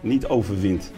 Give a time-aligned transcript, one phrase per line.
[0.00, 0.92] niet overwint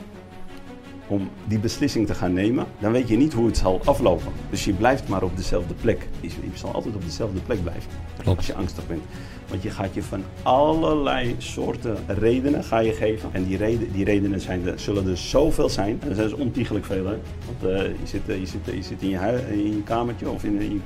[1.06, 4.32] om die beslissing te gaan nemen, dan weet je niet hoe het zal aflopen.
[4.50, 6.08] Dus je blijft maar op dezelfde plek.
[6.20, 7.90] Je zal altijd op dezelfde plek blijven
[8.22, 8.36] Klopt.
[8.36, 9.02] als je angstig bent.
[9.48, 13.28] Want je gaat je van allerlei soorten redenen ga je geven.
[13.32, 15.98] En die, reden, die redenen zijn er, zullen er zoveel zijn.
[16.02, 17.06] En er zijn dus ontiegelijk veel.
[17.06, 17.16] Hè?
[17.46, 20.30] Want eh, je, zit, eh, je, zit, je zit in je, hui- in je kamertje
[20.30, 20.82] of in, in,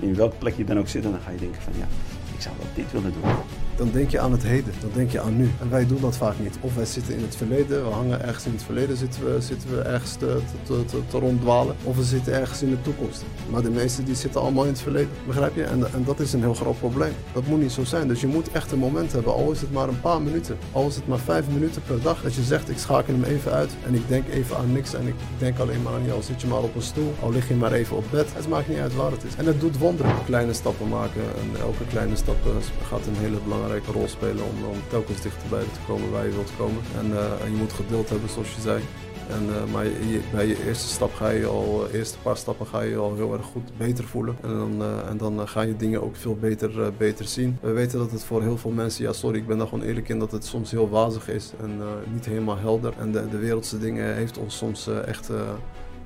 [0.00, 1.04] in welke plek je dan ook zit.
[1.04, 1.86] En dan ga je denken van ja,
[2.34, 3.30] ik zou wel dit willen doen.
[3.78, 5.50] Dan denk je aan het heden, dan denk je aan nu.
[5.60, 6.58] En wij doen dat vaak niet.
[6.60, 9.70] Of wij zitten in het verleden, we hangen ergens in het verleden, zitten we, zitten
[9.70, 11.76] we ergens te, te, te, ronddwalen.
[11.82, 13.24] Of we zitten ergens in de toekomst.
[13.50, 15.64] Maar de meesten die zitten allemaal in het verleden, begrijp je?
[15.64, 17.12] En, en dat is een heel groot probleem.
[17.32, 18.08] Dat moet niet zo zijn.
[18.08, 20.58] Dus je moet echt een moment hebben, al is het maar een paar minuten.
[20.72, 22.22] Al is het maar vijf minuten per dag.
[22.22, 24.94] Dat je zegt, ik schakel hem even uit en ik denk even aan niks.
[24.94, 26.22] En ik denk alleen maar aan jou.
[26.22, 28.26] Zit je maar op een stoel, al lig je maar even op bed.
[28.34, 29.34] Het maakt niet uit waar het is.
[29.36, 30.12] En het doet wonderen.
[30.24, 34.64] Kleine stappen maken en elke kleine stap eh, gaat een hele belangrijke rol spelen om,
[34.68, 36.82] om telkens dichterbij te komen waar je wilt komen.
[36.98, 38.82] En, eh, je moet geduld hebben, zoals je zei.
[39.28, 42.66] En, eh, maar je- bij je eerste stap ga je al, eh, eerste paar stappen
[42.66, 44.36] ga je al heel erg goed beter voelen.
[44.42, 47.58] En dan, eh, en dan ga je dingen ook veel beter, beter zien.
[47.60, 50.08] We weten dat het voor heel veel mensen, ja sorry, ik ben daar gewoon eerlijk
[50.08, 51.80] in, dat het soms heel wazig is en
[52.12, 52.92] niet helemaal helder.
[52.98, 55.30] En de, de wereldse dingen heeft ons soms echt...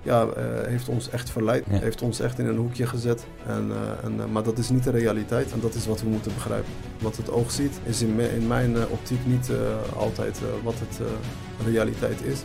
[0.03, 1.65] ja, eh, heeft ons echt verleid.
[1.71, 1.79] Ja.
[1.79, 3.25] Heeft ons echt in een hoekje gezet.
[3.47, 5.53] En, eh, en, eh, maar dat is niet de realiteit.
[5.53, 6.73] En dat is wat we moeten begrijpen.
[7.01, 9.51] Wat het oog ziet, is in, me- in mijn optiek niet
[9.97, 11.01] altijd wat het
[11.67, 12.39] realiteit is.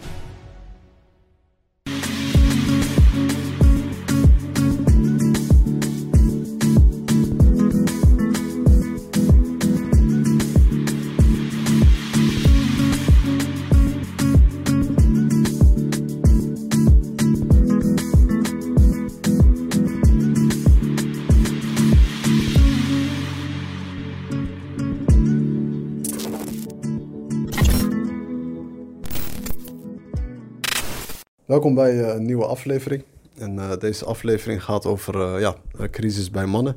[31.58, 33.04] Welkom bij eh, een nieuwe aflevering.
[33.38, 35.56] En eh, deze aflevering gaat over eh, ja,
[35.92, 36.76] crisis bij mannen.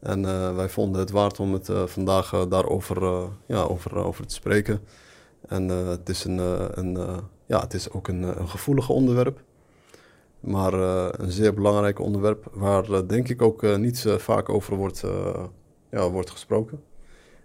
[0.00, 0.22] En
[0.56, 4.80] wij vonden het waard om het vandaag daarover ja, over, over te spreken.
[5.48, 6.38] En het, is een,
[6.78, 6.98] een,
[7.46, 9.42] ja, het is ook een, gevoelig onderwerp.
[10.40, 10.72] Maar
[11.20, 15.02] een zeer belangrijk onderwerp waar denk ik ook niet vaak over wordt,
[15.90, 16.82] ja, wordt gesproken.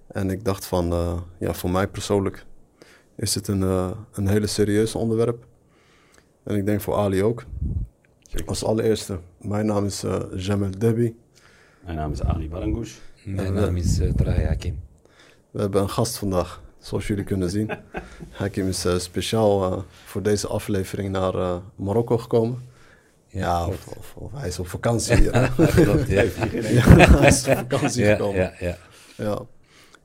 [0.08, 0.94] En ik dacht van,
[1.40, 2.46] ja, voor mij persoonlijk
[3.16, 3.62] is het een,
[4.12, 5.46] een hele serieuze onderwerp.
[6.48, 7.46] En ik denk voor Ali ook.
[8.46, 11.16] Als allereerste, mijn naam is eh Jamel Debi.
[11.86, 12.94] Mijn naam is Ali Barangoush.
[13.24, 14.80] Mijn naam is uh, Trahi Hakim.
[15.52, 17.72] We hebben een gast vandaag, zoals jullie kunnen zien.
[18.32, 22.60] Hakim is eh, speciaal eh, voor deze aflevering naar eh, Marokko gekomen.
[23.28, 25.22] Ja, of, of, of hij is op vakantie.
[25.32, 25.48] ja.
[25.48, 26.22] Klopt, ja.
[26.52, 26.84] Ja,
[27.18, 28.54] hij is op vakantie Ja, gekomen.
[28.60, 28.78] ja,
[29.18, 29.40] ja.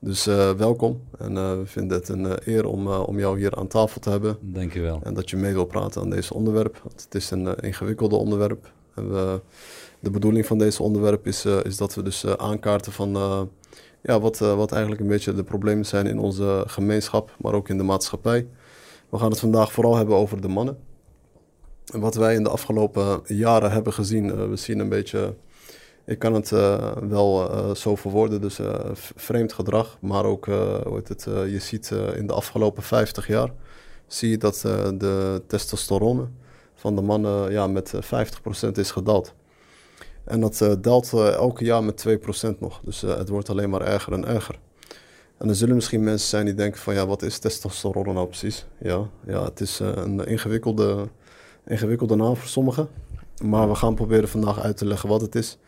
[0.04, 1.00] Dus eh, welkom.
[1.18, 4.10] En eh, we vinden het een eh, eer om, om jou hier aan tafel te
[4.10, 4.36] hebben.
[4.40, 5.00] Dankjewel.
[5.02, 6.80] En dat je mee wil praten aan deze onderwerp.
[6.82, 8.72] Want het is een ingewikkelde onderwerp.
[8.94, 9.40] En we,
[10.00, 13.10] de bedoeling van deze onderwerp is, is dat we dus aankaarten van
[14.02, 17.76] ja, wat, wat eigenlijk een beetje de problemen zijn in onze gemeenschap, maar ook in
[17.76, 18.46] de maatschappij.
[19.08, 20.78] We gaan het vandaag vooral hebben over de mannen.
[21.92, 25.34] En wat wij in de afgelopen jaren hebben gezien, we zien een beetje,
[26.04, 30.94] ik kan het eh, wel eh, zo verwoorden, dus eh, vreemd gedrag, maar ook, hoe
[30.94, 33.50] heet het, je ziet in de afgelopen 50 jaar,
[34.06, 34.60] zie je dat
[34.98, 36.28] de testosterone
[36.74, 38.26] van de mannen ja, met eh,
[38.68, 39.34] 50% is gedaald.
[40.24, 42.80] En dat daalt elke jaar met 2% nog.
[42.84, 44.58] Dus het wordt alleen maar erger en erger.
[45.38, 48.66] En er zullen misschien mensen zijn die denken van ja, wat is testosterone nou precies?
[48.78, 51.08] Ja, ja het is een ingewikkelde,
[51.66, 52.88] ingewikkelde naam voor sommigen.
[53.44, 55.58] Maar we gaan proberen vandaag uit te leggen wat het is.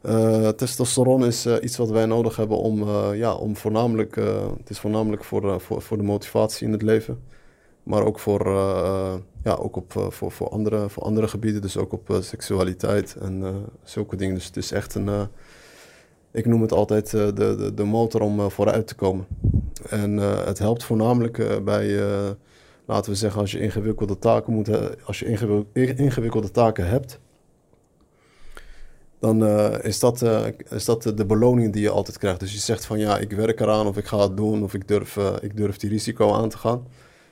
[0.00, 4.14] Eh, testosteron is eh, iets wat wij nodig hebben om, eh, ja, om voornamelijk,
[4.58, 7.18] het is voornamelijk voor, voor, voor de motivatie in het leven.
[7.82, 8.48] Maar ook, voor,
[9.42, 14.16] ja, ook op, voor, voor, andere, voor andere gebieden, dus ook op seksualiteit en zulke
[14.16, 14.34] dingen.
[14.34, 15.28] Dus het is echt een,
[16.30, 19.26] ik noem het altijd de, de, de motor om vooruit te komen.
[19.88, 22.00] En het helpt voornamelijk bij,
[22.86, 24.70] laten we zeggen, als je ingewikkelde taken moet,
[25.04, 27.20] als je ingewik- ingewikkelde taken hebt,
[29.18, 32.40] dan eh, is, dat, eh, is dat de beloning die je altijd krijgt.
[32.40, 34.88] Dus je zegt van ja, ik werk eraan of ik ga het doen of ik
[34.88, 36.86] durf, eh, ik durf die risico aan te gaan.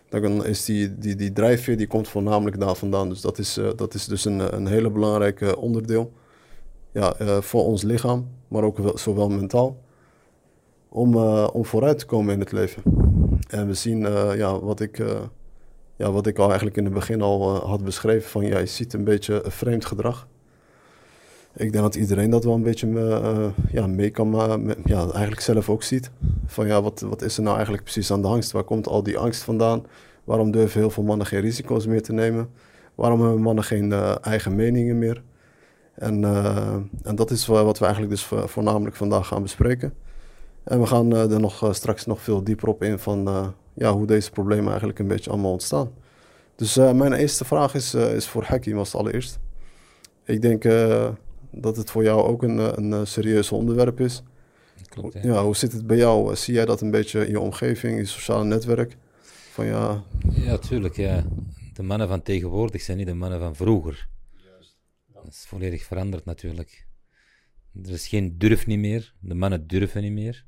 [0.09, 3.09] Dan is die, die, die drijfveer die komt voornamelijk daar vandaan.
[3.09, 6.13] Dus dat is, dat is dus een, een hele belangrijke onderdeel
[6.93, 9.77] ja, voor ons lichaam, maar ook wel, zowel mentaal,
[10.89, 11.17] om,
[11.47, 12.83] om vooruit te komen in het leven.
[13.49, 13.99] En we zien
[14.37, 15.05] ja, wat, ik,
[15.97, 18.93] ja, wat ik al eigenlijk in het begin al had beschreven, van ja, je ziet
[18.93, 20.27] een beetje vreemd gedrag.
[21.57, 25.01] Ik denk dat iedereen dat wel een beetje me, eh, ja, mee kan, me- ja,
[25.11, 26.11] eigenlijk zelf ook ziet.
[26.47, 28.53] Van ja, wat, wat is er nou eigenlijk precies aan de angst?
[28.53, 29.85] Waar komt al die angst vandaan?
[30.25, 32.49] Waarom durven heel veel mannen geen risico's meer te nemen?
[32.95, 35.23] Waarom hebben mannen geen eh, eigen meningen meer?
[35.95, 39.95] En, eh, en dat is wa- wat we eigenlijk dus vo- voornamelijk vandaag gaan bespreken.
[40.65, 43.47] En we gaan eh, er nog eh, straks nog veel dieper op in van eh,
[43.75, 45.91] ja, hoe deze problemen eigenlijk een beetje allemaal ontstaan.
[46.57, 49.39] Dus eh, mijn eerste vraag is, eh, is voor Hakim als allereerst.
[50.25, 51.09] Ik denk eh,
[51.51, 54.23] dat het voor jou ook een, eh, een eh, serieus onderwerp is.
[54.89, 55.21] Klopt, ja.
[55.23, 56.37] Ja, hoe zit het bij jou?
[56.37, 58.97] Zie jij dat een beetje in je omgeving, je sociale netwerk?
[59.51, 61.25] Van ja, Ja, tuurlijk, ja.
[61.73, 64.09] De mannen van tegenwoordig zijn niet de mannen van vroeger.
[65.13, 66.87] Dat is volledig veranderd natuurlijk.
[67.85, 69.15] Er is geen durf niet meer.
[69.21, 70.47] De mannen durven niet meer.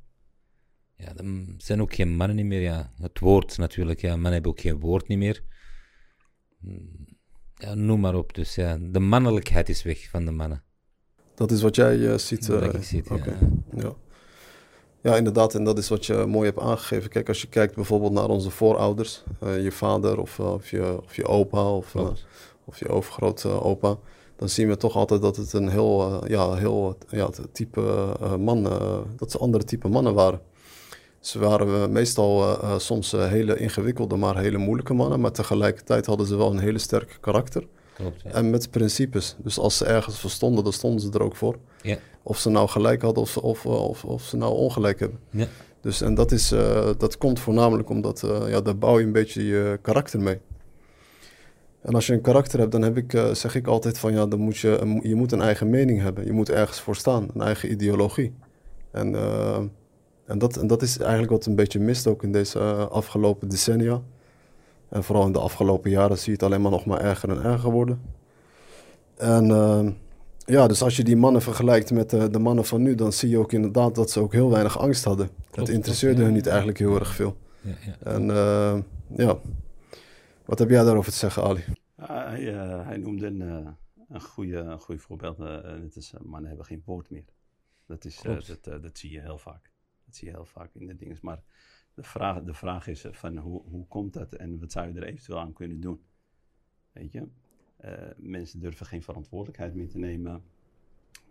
[0.95, 1.25] Ja, er
[1.57, 2.61] zijn ook geen mannen niet meer.
[2.61, 4.01] Ja, het woord natuurlijk.
[4.01, 5.43] Ja, mannen hebben ook geen woord niet meer.
[6.59, 7.07] Mm,
[7.55, 8.33] Ja, noem maar op.
[8.33, 10.63] Dus ja, de mannelijkheid is weg van de mannen.
[11.39, 12.49] Dat is wat jij eh, ziet.
[12.49, 13.17] Eh, ik zie, ja.
[13.75, 13.93] Ja.
[15.01, 15.55] ja, inderdaad.
[15.55, 17.09] En dat is wat je mooi hebt aangegeven.
[17.09, 21.15] Kijk, als je kijkt bijvoorbeeld naar onze voorouders, eh, je vader of, of, je, of
[21.15, 21.95] je opa of,
[22.65, 23.97] of je overgrote opa,
[24.35, 27.81] dan zien we toch altijd dat het een heel, ja, heel ja, type
[28.39, 28.63] man,
[29.17, 30.41] dat ze andere type mannen waren.
[31.19, 36.51] Ze waren meestal soms hele ingewikkelde, maar hele moeilijke mannen, maar tegelijkertijd hadden ze wel
[36.51, 37.63] een hele sterke karakter.
[37.99, 38.31] Klopt, ja.
[38.31, 39.35] En met principes.
[39.43, 41.57] Dus als ze ergens voor stonden, dan stonden ze er ook voor.
[41.81, 41.97] Ja.
[42.23, 45.19] Of ze nou gelijk hadden of, ze- of, of, of ze nou ongelijk hebben.
[45.29, 45.47] Ja.
[45.81, 49.11] Dus en dat, is, eh, dat komt voornamelijk omdat eh, ja, daar bouw je een
[49.11, 50.37] beetje je karakter mee.
[51.81, 54.25] En als je een karakter hebt, dan heb ik, eh, zeg ik altijd van ja,
[54.25, 56.25] dan moet je, je moet een eigen mening hebben.
[56.25, 58.33] Je moet ergens voor staan, een eigen ideologie.
[58.91, 59.59] En, eh,
[60.25, 63.49] en, dat, en dat is eigenlijk wat een beetje mist ook in deze eh, afgelopen
[63.49, 64.01] decennia.
[64.89, 67.43] En vooral in de afgelopen jaren zie je het alleen maar nog maar erger en
[67.43, 68.01] erger worden.
[69.17, 69.89] En eh,
[70.45, 73.29] ja, dus als je die mannen vergelijkt met eh, de mannen van nu, dan zie
[73.29, 75.29] je ook inderdaad dat ze ook heel weinig angst hadden.
[75.51, 76.23] het interesseerde klopt, ja.
[76.25, 77.37] hun niet eigenlijk heel erg veel.
[77.61, 78.11] Ja, ja.
[78.11, 78.77] En eh,
[79.15, 79.37] ja,
[80.49, 81.63] wat heb jij daarover te zeggen, Ali?
[81.95, 83.71] Ja, hij, eh, hij noemde een, eh,
[84.09, 85.39] een, goede, een goede voorbeeld.
[85.39, 87.25] eh, het is, mannen hebben geen woord meer.
[87.85, 89.71] Dat, is, dat, dat zie je heel vaak.
[90.05, 91.17] Dat zie je heel vaak in de dingen.
[91.21, 91.43] Maar
[92.01, 94.99] de vraag, de vraag is eh, van hoe, hoe komt dat en wat zou je
[94.99, 96.01] er eventueel aan kunnen doen?
[96.91, 97.27] Weet je?
[97.77, 100.43] Eh, mensen durven geen verantwoordelijkheid meer te nemen.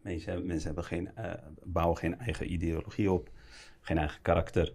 [0.03, 1.33] Mensen, mensen hebben geen, eh,
[1.65, 3.31] bouwen geen eigen ideologie op,
[3.81, 4.75] geen eigen karakter.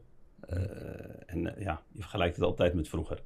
[1.25, 3.23] En ja, je vergelijkt het altijd met vroeger.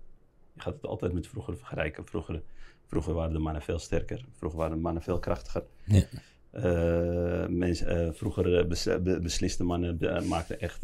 [0.54, 2.06] Je gaat het altijd met vroeger vergelijken.
[2.06, 2.44] Vroeger,
[2.86, 4.26] vroeger waren de mannen veel sterker.
[4.32, 5.64] Vroeger waren de mannen veel krachtiger.
[5.84, 6.04] Ja.
[6.64, 10.82] Eh, mensen, eh, vroeger eh, bes- be- besliste mannen maakten echt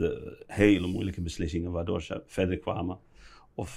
[0.48, 2.98] hele moeilijke beslissingen, waardoor ze verder kwamen.
[3.56, 3.76] Of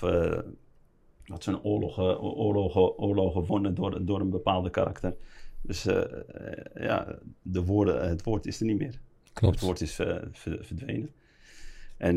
[1.25, 5.14] dat ze een oorlogen, oorlogen, oorlogen wonnen door, door een bepaalde karakter.
[5.60, 5.82] Dus
[6.75, 9.00] ja, de woorden, het woord is er niet meer.
[9.32, 9.54] Klopt.
[9.54, 11.10] Het woord is ver- verdwenen.
[11.96, 12.16] En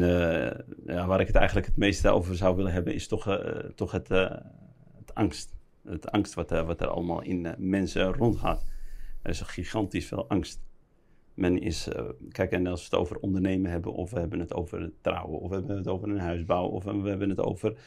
[0.85, 3.39] ja, waar ik het eigenlijk het meeste over zou willen hebben, is toch,
[3.75, 5.53] toch het, het angst.
[5.83, 8.63] Het angst wat, er- wat er allemaal in mensen rondgaat.
[9.21, 10.61] Er is gigantisch veel angst.
[11.33, 14.53] Men is, eh, kijk, en als we het over ondernemen hebben, of we hebben het
[14.53, 17.77] over trouwen, of we hebben het over een huis bouwen, of we hebben het over.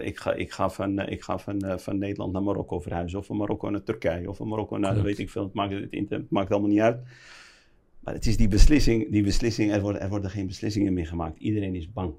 [0.00, 3.18] Ik ga, ik ga, van, eh, ik ga van, eh, van Nederland naar Marokko verhuizen,
[3.18, 6.10] of van Marokko naar Turkije, of van Marokko naar, weet ik veel, het maakt, het,
[6.10, 7.00] het maakt allemaal niet uit.
[8.00, 11.38] Maar het is die beslissing, die beslissing er, worden, er worden geen beslissingen meer gemaakt.
[11.38, 12.14] Iedereen is bang.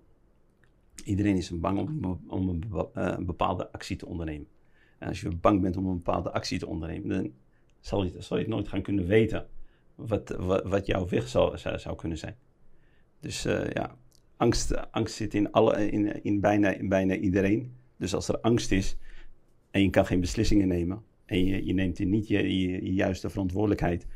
[1.04, 2.64] Iedereen is bang om, een om een,
[2.94, 4.48] een bepaalde actie te ondernemen.
[4.98, 7.32] En als je bang bent om een bepaalde actie te ondernemen, dan
[7.80, 9.48] zal je, je het nooit gaan kunnen weten
[9.96, 12.36] wat, wat, wat jouw weg zou, zou, kunnen zijn.
[13.20, 13.98] Dus eh, ja,
[14.38, 17.74] angst, angst zit in, alle, in, in, bijna, bijna iedereen.
[17.98, 18.98] Dus als er angst is
[19.72, 24.08] en je kan geen beslissingen nemen en je, je neemt niet je, juiste verantwoordelijkheid,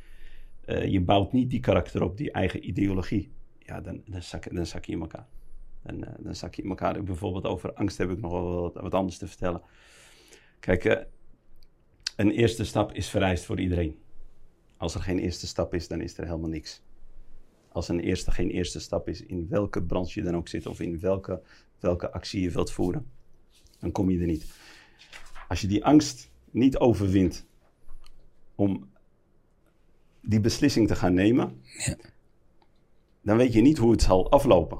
[0.62, 4.66] eh, je bouwt niet die karakter op, die eigen ideologie, ja, dan, dan, zak, dan
[4.66, 5.28] zak je in elkaar.
[5.84, 7.04] Dan, eh, dan zak je in elkaar.
[7.04, 9.62] Bijvoorbeeld over angst heb ik nog wel wat, wat anders te vertellen.
[10.60, 11.08] Kijk,
[12.22, 14.00] een eerste stap is vereist voor iedereen.
[14.78, 16.84] Als er geen eerste stap is, dan is er helemaal niks.
[17.72, 20.80] Als een eerste geen eerste stap is, in welke branche je dan ook zit of
[20.80, 21.42] in welke,
[21.80, 23.12] welke actie je wilt voeren,
[23.80, 24.46] dan kom je er niet.
[25.48, 27.46] Als je die angst niet overwint
[28.56, 28.90] om
[30.22, 31.62] die beslissing te gaan nemen,
[33.22, 34.80] dan weet je niet hoe het zal aflopen.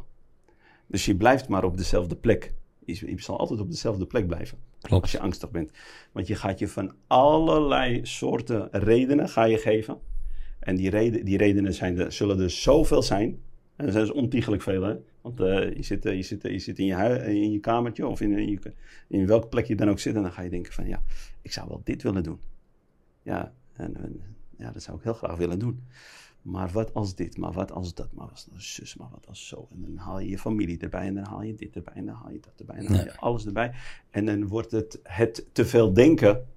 [0.88, 2.54] Dus je blijft maar op dezelfde plek.
[2.86, 4.58] Je, je zal altijd op dezelfde plek blijven.
[4.82, 5.02] Klopt.
[5.02, 5.72] Als je angstig bent.
[6.12, 10.00] Want je gaat je van allerlei soorten redenen ga je geven.
[10.60, 13.42] En die, reden, die redenen zijn er, zullen er zoveel zijn.
[13.76, 14.84] En er zijn dus ontiegelijk veel.
[14.84, 14.96] Hè?
[15.22, 18.08] Want eh, je, zit, eh, je, zit, je zit in je, hui- in je kamertje
[18.08, 18.74] of in, in, je,
[19.08, 20.16] in welk plek je dan ook zit.
[20.16, 21.04] En dan ga je denken van ja,
[21.42, 22.40] ik zou wel dit willen doen.
[23.24, 24.22] Ja, en, en,
[24.58, 25.84] ja dat zou ik heel graag willen doen.
[26.42, 29.48] Maar wat als dit, maar wat als dat, maar wat als zus, maar wat als
[29.48, 29.68] zo.
[29.72, 32.16] En dan haal je je familie erbij en dan haal je dit erbij en dan
[32.16, 33.72] haal je dat erbij en dan haal je alles erbij.
[34.10, 36.48] En dan wordt het, het te veel denken,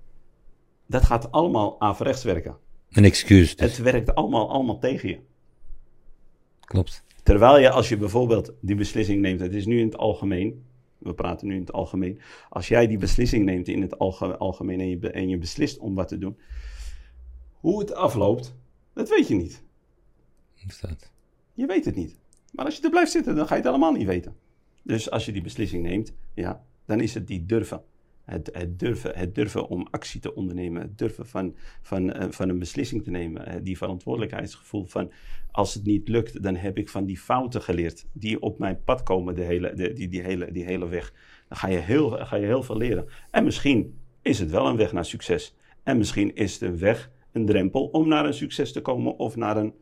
[0.86, 2.56] dat gaat allemaal averechts werken.
[2.90, 3.70] Een excuus dus.
[3.76, 5.18] Het werkt allemaal, allemaal tegen je.
[6.60, 7.04] Klopt.
[7.22, 10.64] Terwijl je, als je bijvoorbeeld die beslissing neemt, het is nu in het algemeen,
[10.98, 14.80] we praten nu in het algemeen, als jij die beslissing neemt in het alge- algemeen
[14.80, 16.38] en je, en je beslist om wat te doen,
[17.52, 18.54] hoe het afloopt,
[18.92, 19.63] dat weet je niet.
[20.80, 21.12] Dat.
[21.52, 22.16] Je weet het niet.
[22.52, 24.36] Maar als je er blijft zitten, dan ga je het allemaal niet weten.
[24.82, 27.82] Dus als je die beslissing neemt, ja, dan is het die durven.
[28.24, 32.48] Het, het, durven, het durven om actie te ondernemen, het durven van, van, eh, van
[32.48, 35.12] een beslissing te nemen, eh, die verantwoordelijkheidsgevoel van
[35.50, 39.02] als het niet lukt, dan heb ik van die fouten geleerd die op mijn pad
[39.02, 41.12] komen, de hele, de, die, die, hele, die hele weg.
[41.48, 43.06] Dan ga je, heel, ga je heel veel leren.
[43.30, 45.56] En misschien is het wel een weg naar succes.
[45.82, 49.56] En misschien is een weg, een drempel om naar een succes te komen of naar
[49.56, 49.74] een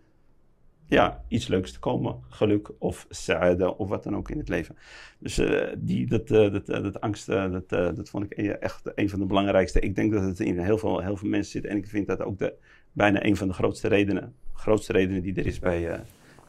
[0.93, 2.17] ja, iets leuks te komen.
[2.29, 4.77] Geluk of sa'ada of wat dan ook in het leven.
[5.19, 8.81] Dus eh, die, dat, eh, dat, eh, dat angst, eh, dat, dat vond ik echt
[8.95, 9.81] een van de belangrijkste.
[9.81, 11.65] Ik denk dat het in heel veel, heel veel mensen zit.
[11.65, 12.55] En ik vind dat ook de,
[12.93, 16.01] bijna een van de grootste redenen, grootste redenen die er is bij, eh,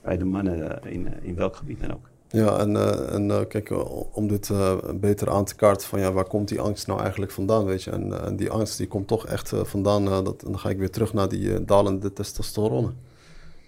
[0.01, 2.11] bij de mannen in, in welk gebied dan ook.
[2.33, 3.73] Ja, en, eh, en eh, kijk,
[4.15, 7.31] om dit eh, beter aan te kaarten van ja, waar komt die angst nou eigenlijk
[7.31, 7.91] vandaan, weet je?
[7.91, 10.89] En, en die angst die komt toch echt vandaan, dat, en dan ga ik weer
[10.89, 12.93] terug naar die dalende testosteron.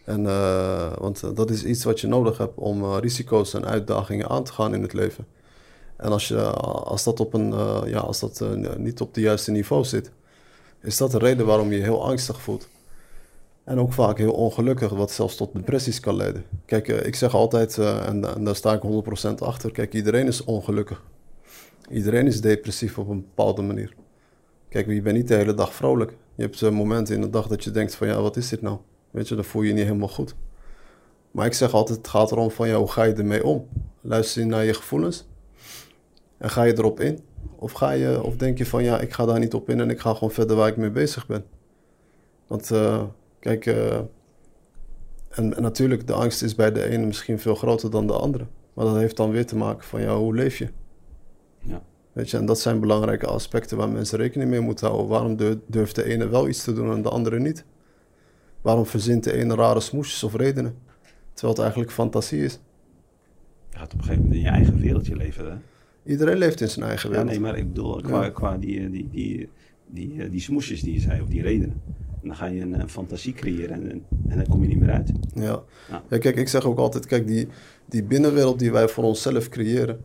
[0.05, 3.65] En, eh, want eh, dat is iets wat je nodig hebt om eh, risico's en
[3.65, 5.25] uitdagingen aan te gaan in het leven.
[5.97, 7.53] En als, je, als dat, op een,
[7.89, 8.43] ja, als dat
[8.77, 10.11] niet op de juiste niveau zit,
[10.81, 12.67] is dat de reden waarom je je heel angstig voelt.
[13.63, 16.45] En ook vaak heel ongelukkig, wat zelfs tot depressies kan leiden.
[16.65, 18.81] Kijk, ik zeg altijd, en, en daar sta ik
[19.29, 21.03] 100% achter, kijk, iedereen is ongelukkig.
[21.89, 23.93] Iedereen is depressief op een bepaalde manier.
[24.69, 26.13] Kijk, je bent niet de hele dag vrolijk.
[26.35, 28.77] Je hebt momenten in de dag dat je denkt van, ja, wat is dit nou?
[29.15, 30.35] Weet je, dan voel je je niet helemaal goed.
[31.31, 33.67] Maar ik zeg altijd, het gaat erom van, ja, hoe ga je ermee om?
[34.01, 35.27] Luister je naar je gevoelens?
[36.37, 37.19] En ga je erop in?
[37.55, 39.89] Of, ga je, of denk je van, ja, ik ga daar niet op in en
[39.89, 41.45] ik ga gewoon verder waar ik mee bezig ben?
[42.47, 43.03] Want, eh,
[43.39, 43.95] kijk, eh,
[45.29, 48.45] en, en natuurlijk, de angst is bij de ene misschien veel groter dan de andere.
[48.73, 50.67] Maar dat heeft dan weer te maken van, ja, hoe leef je?
[51.59, 51.81] Ja.
[52.13, 55.07] Weet je, en dat zijn belangrijke aspecten waar mensen rekening mee moeten houden.
[55.07, 57.65] Waarom dur- durft de ene wel iets te doen en de andere niet?
[58.65, 60.75] Waarom verzint de ene rare smoesjes of redenen?
[61.33, 62.59] Terwijl het eigenlijk fantasie is.
[63.69, 65.45] Je gaat op een gegeven moment in je eigen wereldje leven.
[65.51, 65.57] Hè?
[66.11, 67.31] Iedereen leeft in zijn eigen Ja, wereld.
[67.31, 68.29] nee, maar ik bedoel, qua, Ja.
[68.29, 69.49] qua die, eh, die, die,
[69.87, 71.81] die, eh, die smoesjes die je zei, of die redenen.
[72.21, 74.91] En dan ga je een, fantasie creëren en, en, en dan kom je niet meer
[74.91, 75.11] uit.
[75.33, 75.41] Ja.
[75.89, 76.03] Ja.
[76.09, 77.47] ja, kijk, ik zeg ook altijd, kijk, die,
[77.85, 80.03] die binnenwereld die wij voor onszelf creëren,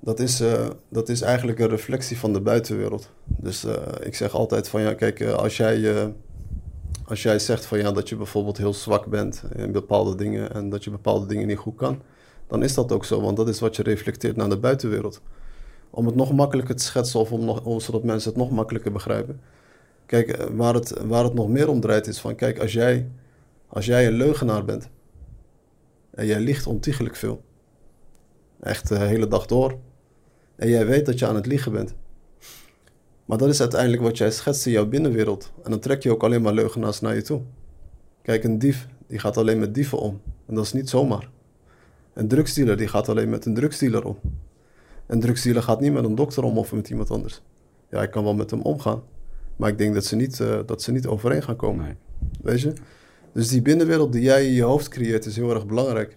[0.00, 3.12] dat is, eh, dat is eigenlijk een reflectie van de buitenwereld.
[3.24, 3.66] Dus
[4.02, 6.12] ik zeg altijd van, ja, kijk, als jij,
[7.04, 10.68] als jij zegt van, ja, dat je bijvoorbeeld heel zwak bent in bepaalde dingen en
[10.68, 12.02] dat je bepaalde dingen niet goed kan,
[12.46, 15.20] dan is dat ook zo, want dat is wat je reflecteert naar de buitenwereld.
[15.90, 19.40] Om het nog makkelijker te schetsen of om zodat mensen het nog makkelijker begrijpen.
[20.06, 23.08] Kijk, eh, waar het, waar het nog meer om draait is van, kijk, als jij,
[23.66, 24.88] als jij een leugenaar bent
[26.10, 27.42] en jij liegt ontiegelijk veel,
[28.60, 29.78] echt de hele dag door,
[30.56, 31.94] en jij weet dat je aan het liegen bent,
[33.26, 35.52] maar dat is uiteindelijk wat jij schetst in jouw binnenwereld.
[35.64, 37.40] En dan trek je ook alleen maar leugenaars naar je toe.
[38.22, 40.20] Kijk, een dief, die gaat alleen met dieven om.
[40.46, 41.30] En dat is niet zomaar.
[42.12, 44.18] Een drugsdealer, die gaat alleen met een drugsdealer om.
[45.06, 47.42] Een drugsdealer gaat niet met een dokter om of met iemand anders.
[47.90, 49.02] Ja, ik kan wel met hem omgaan.
[49.56, 51.84] Maar ik denk dat ze niet, eh, dat ze niet overeen gaan komen.
[51.84, 51.94] Nee.
[52.42, 52.72] Weet je?
[53.32, 56.16] Dus die binnenwereld die jij in je hoofd creëert is heel erg belangrijk.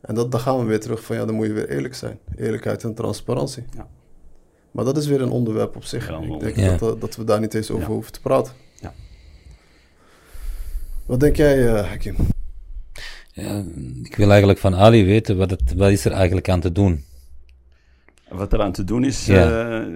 [0.00, 2.18] En dat, dan gaan we weer terug van ja, dan moet je weer eerlijk zijn.
[2.36, 3.64] Eerlijkheid en transparantie.
[3.76, 3.88] Ja.
[4.76, 6.08] Maar dat is weer een onderwerp op zich.
[6.08, 7.92] Ja, ik denk dat, eh, dat we daar niet eens over Ja.
[7.94, 8.52] hoeven te praten.
[8.80, 8.94] Ja.
[11.06, 12.16] Wat denk jij, eh Hakim?
[13.32, 13.64] Ja,
[14.02, 17.04] ik wil eigenlijk van Ali weten, wat, het, wat is er eigenlijk aan te doen?
[18.28, 19.26] Wat eraan te doen is.
[19.26, 19.70] Ja.
[19.80, 19.92] eh,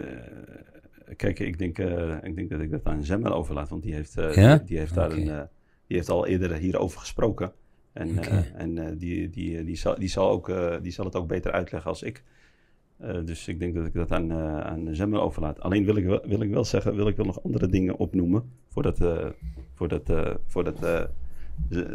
[1.17, 4.19] kijk, ik denk, eh, ik denk dat ik dat aan Zemmel overlaat, want die heeft,
[4.19, 4.57] eh, Ja?
[4.57, 5.41] die, die heeft daar een, eh,
[5.87, 7.53] die heeft al eerder hierover gesproken.
[7.93, 8.29] En, Oké.
[8.29, 11.27] eh, en eh, die, die, die, zal, die, zal ook, eh, die zal het ook
[11.29, 12.23] beter uitleggen als ik.
[13.01, 15.61] Eh, dus ik denk dat ik dat aan, eh aan Zemmel overlaat.
[15.61, 18.51] Alleen wil ik, wel, wil ik wel zeggen, wil ik wel nog andere dingen opnoemen.
[18.69, 19.27] Voordat, eh
[19.75, 20.13] voordat,
[20.47, 21.09] voordat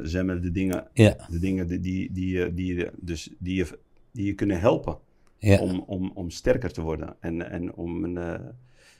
[0.03, 3.79] Zemmel de dingen, Ja, de dingen die, die, die, je- die, dus die, je,
[4.11, 4.97] die je kunnen helpen
[5.37, 5.59] ja.
[5.59, 8.15] om, om, om sterker te worden en, en om een.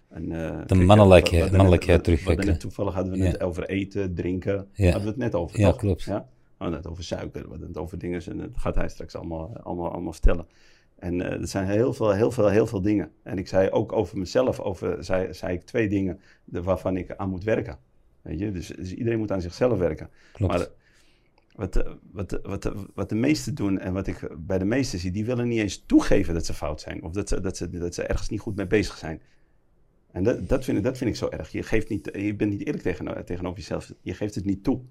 [0.10, 2.46] een kijk, mannelijkheid- mannelijkheid we- te we hadden ontwikkelen.
[2.48, 3.26] net- Toevallig hadden we Ja.
[3.26, 4.56] het over eten, drinken.
[4.76, 5.60] Hadden we het net over.
[5.60, 5.80] Ja, toch?
[5.80, 6.04] klopt.
[6.04, 6.20] Ja?
[6.58, 8.22] We hadden het over suiker, we hadden het over dingen.
[8.26, 10.46] En dat gaat hij straks allemaal, allemaal, allemaal vertellen.
[10.96, 13.12] En eh, er zijn heel veel, heel, veel, heel veel dingen.
[13.24, 17.16] En ik zei ook over mezelf, over, zei, zei ik twee dingen de- waarvan ik
[17.16, 17.78] aan moet werken.
[18.22, 18.52] Weet je?
[18.52, 20.10] Dus, dus iedereen moet aan zichzelf werken.
[20.34, 20.54] Klopt.
[20.54, 20.68] Maar
[21.56, 25.00] wat, de- wat, de- wat, wat de meesten doen en wat ik bij de meesten
[25.00, 27.04] zie, die willen niet eens toegeven dat ze fout zijn.
[27.04, 29.22] Of dat ze, dat ze, dat ze ergens niet goed mee bezig zijn.
[30.12, 31.52] En dat, dat, vind, ik, dat vind ik zo erg.
[31.52, 33.94] Je, geeft niet, je bent niet eerlijk tegen, tegenover jezelf.
[34.02, 34.82] Je geeft het niet toe.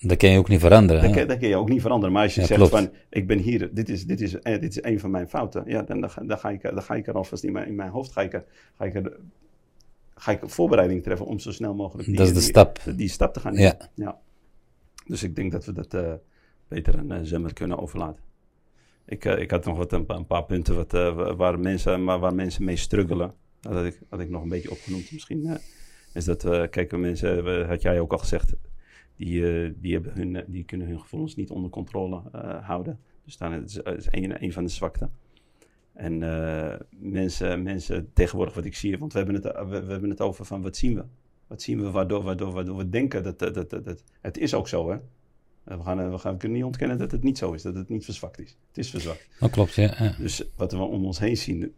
[0.00, 1.02] Dat kan je ook niet veranderen.
[1.02, 2.12] Dat, kan, dat kan je ook niet veranderen.
[2.14, 2.74] Maar als je Ja, zegt klopt.
[2.84, 5.62] van, ik ben hier, dit is, dit is, eh, dit is een van mijn fouten.
[5.66, 7.74] Ja, dan, dan, ga, dan, ga, ik, dan ga ik er alvast in mijn, in
[7.74, 8.44] mijn hoofd, ga ik, er-
[8.76, 9.16] ga ik, er,
[10.14, 12.78] ga ik voorbereiding treffen om zo snel mogelijk die, Dat is de die- stap.
[12.96, 13.58] die stap te gaan Ja.
[13.58, 13.90] nemen.
[13.94, 14.18] Ja.
[15.06, 16.12] Dus ik denk dat we dat eh,
[16.68, 18.22] beter aan uh, Zemmer kunnen overlaten.
[19.06, 21.58] Ik, eh, ik had nog wat, een, paar- een paar punten wat, eh, wa- waar,
[21.58, 23.34] mensen, maar waar mensen mee struggelen.
[23.60, 25.46] Dat had ik, had ik nog een beetje opgenoemd misschien.
[25.46, 25.54] eh,
[26.14, 28.52] is dat, eh kijk, mensen, eh, had jij ook al gezegd,
[29.18, 32.98] die, eh, die, hebben hun, eh, die kunnen hun gevoelens niet onder controle eh, houden.
[33.24, 35.12] Dus dan is, is een, een van de zwakten.
[35.92, 36.18] En
[36.90, 40.44] mensen, mensen tegenwoordig wat ik zie, want we hebben, het, we, we hebben het over
[40.44, 41.04] van wat zien we?
[41.46, 44.54] Wat zien we waardoor, waardoor, waardoor we denken dat, dat, dat, dat, dat- Het is
[44.54, 44.98] ook zo, hè?
[45.62, 47.88] We, gaan, we, gaan, we kunnen niet ontkennen dat het niet zo is, dat het
[47.88, 48.56] niet verzwakt is.
[48.68, 49.28] Het is verzwakt.
[49.40, 49.94] Dat klopt, ja.
[49.98, 50.14] ja.
[50.18, 51.74] Dus wat we om ons heen zien,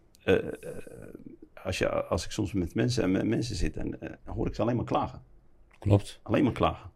[1.63, 4.63] als, je, als ik soms met mensen, en met mensen zit, en, hoor ik ze
[4.63, 5.23] alleen maar klagen.
[5.79, 6.21] Klopt.
[6.23, 6.91] Alleen maar klagen.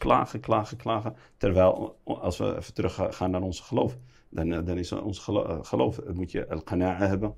[0.00, 1.14] Klagen, klagen, klagen.
[1.36, 3.96] Terwijl, als we even terug gaan naar ons geloof,
[4.28, 7.34] dan, eh, dan is ons eh, geloof, eh, moet je al-qana'a hebben,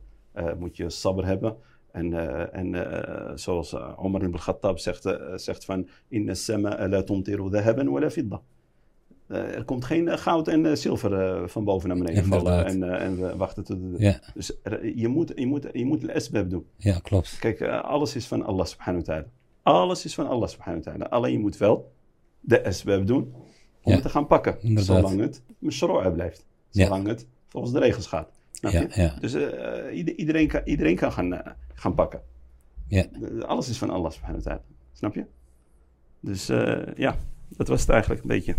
[0.58, 1.56] moet je sabr hebben.
[1.92, 2.12] En,
[2.52, 8.40] en zoals Omar ibn Khattab zegt, zegt van, in sama la tumtiru dhahaban wala fidda.
[9.26, 13.36] Eh, er komt geen goud en zilver van boven naar beneden vallen en, en we
[13.36, 16.66] wachten tot de, Ja, Dus er- je moet, je moet, je moet doen.
[16.76, 17.38] ja klopt.
[17.38, 19.26] Kijk, alles is van Allah subhanahu wa ta'ala.
[19.62, 21.04] Alles is van Allah subhanahu wa ta'ala.
[21.04, 21.92] Alleen je moet wel
[22.42, 24.56] de asbab doen om Ja, het te gaan pakken.
[24.60, 24.84] inderdaad.
[24.96, 26.44] Zolang het mashro'a blijft.
[26.70, 26.84] Ja.
[26.84, 28.28] Zolang het volgens de regels gaat.
[28.52, 29.14] Ja.
[29.20, 32.22] Dus eh, ieder- iedereen kan, iedereen kan gaan, eh, gaan pakken.
[32.88, 33.04] Ja.
[33.40, 34.62] Alles is van Allah subhanahu wa ta'ala.
[34.92, 35.24] Snap je?
[36.20, 37.16] Dus eh, ja,
[37.48, 38.54] dat was het eigenlijk een beetje.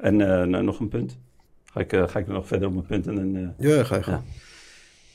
[0.00, 1.18] En eh, nou, nog een punt.
[1.64, 3.36] Ga ik, ga ik nog verder op mijn punt en dan...
[3.58, 4.18] eh, Ja, ga je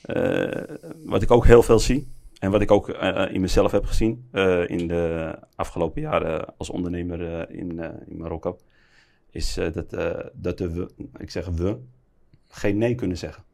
[0.02, 2.06] eh, wat ik ook heel veel zie,
[2.38, 6.70] en wat ik ook eh, in mezelf heb gezien eh, in de afgelopen jaren als
[6.70, 8.58] ondernemer eh, in, eh, in Marokko,
[9.30, 11.78] is eh, dat, eh, dat de we, ik zeg we,
[12.48, 13.44] geen nee kunnen zeggen.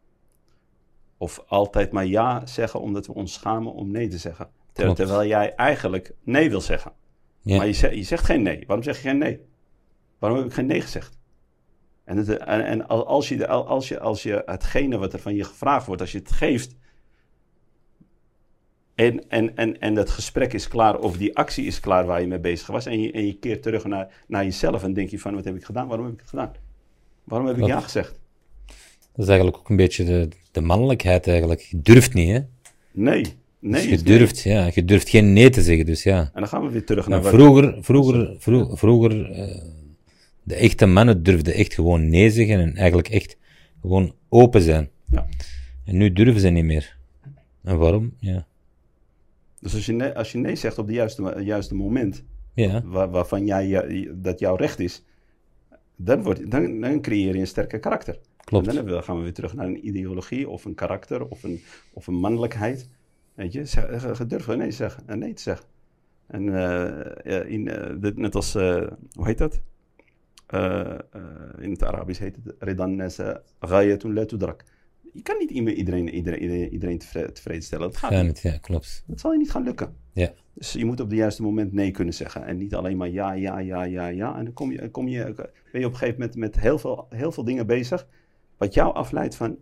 [1.17, 4.49] Of altijd maar ja zeggen omdat we ons schamen om nee te zeggen.
[4.73, 6.93] Ter- terwijl jij eigenlijk nee wil zeggen.
[7.41, 7.57] Ja.
[7.57, 8.65] Maar je, zegt- je zegt geen nee.
[8.67, 9.41] Waarom zeg je geen nee?
[10.19, 11.19] Waarom heb ik geen nee gezegd?
[12.05, 15.35] En, het, en, en al- als, je, als, je, als je hetgene wat er van
[15.35, 16.77] je gevraagd wordt, als je het geeft.
[18.95, 22.27] En, en, en, en dat gesprek is klaar, of die actie is klaar waar je
[22.27, 22.87] mee bezig was.
[22.87, 25.57] En je, en je keert terug naar, naar jezelf en denk je van, wat heb
[25.57, 25.87] ik gedaan?
[25.87, 26.53] Waarom heb ik het gedaan?
[27.25, 28.21] Waarom heb ik ja gezegd?
[29.13, 31.61] Dat is eigenlijk ook een beetje de, de mannelijkheid eigenlijk.
[31.61, 32.41] Je durft niet, hè?
[32.93, 33.25] Nee.
[33.59, 33.73] Nee.
[33.73, 34.19] Dus je nee.
[34.19, 34.71] durft, ja.
[34.75, 36.19] Je durft geen nee te zeggen, dus ja.
[36.21, 39.63] En dan gaan we weer terug naar vroeger, vroeger, vro- vroeger, eh,
[40.43, 43.37] de echte mannen durfden echt gewoon nee zeggen en eigenlijk echt
[43.81, 44.91] gewoon open zijn.
[45.11, 45.27] Ja.
[45.85, 46.97] En nu durven ze niet meer.
[47.65, 48.15] En waarom?
[48.19, 48.47] Ja.
[49.63, 53.11] Dus als je, nee, als je nee zegt op het juiste, juiste moment, Ja, waar,
[53.11, 55.05] waarvan jij, dat jouw recht is,
[55.97, 58.19] dan, wordt, dan, dan creëer je een sterker karakter.
[58.45, 58.67] klopt.
[58.69, 61.61] En dan we- gaan we weer terug naar een ideologie of een karakter of een,
[61.93, 62.89] of een mannelijkheid.
[63.35, 65.67] Weet je, zeg, eh, ge- durven nee, zeggen, en nee te zeggen.
[66.27, 66.49] En
[67.25, 68.91] eh, in, eh, dit, net als, hoe
[69.27, 69.61] heet dat?
[71.59, 74.65] In het Arabisch heet het Redan nasa ghayatun la tudrak.
[75.13, 77.87] Je kan niet iedereen, iedereen, iedereen, iedereen tevre- tevreden stellen.
[77.87, 78.41] Dat gaat Ja, niet.
[78.41, 79.03] ja, klopt.
[79.07, 79.95] Dat zal je niet gaan lukken.
[80.13, 82.47] Ja, Dus je moet op het juiste moment nee kunnen zeggen.
[82.47, 84.37] En niet alleen maar ja, ja, ja, ja, ja.
[84.39, 85.25] En dan kom je, kom je,
[85.73, 88.07] ben je op een gegeven moment met heel veel, heel veel dingen bezig.
[88.57, 89.57] Wat jou afleidt van.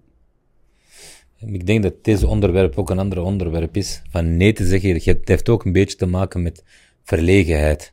[1.39, 4.03] ik denk dat deze onderwerp ook een ander onderwerp is.
[4.11, 6.65] Van nee te zeggen, het heeft ook een beetje te maken met
[7.03, 7.93] verlegenheid.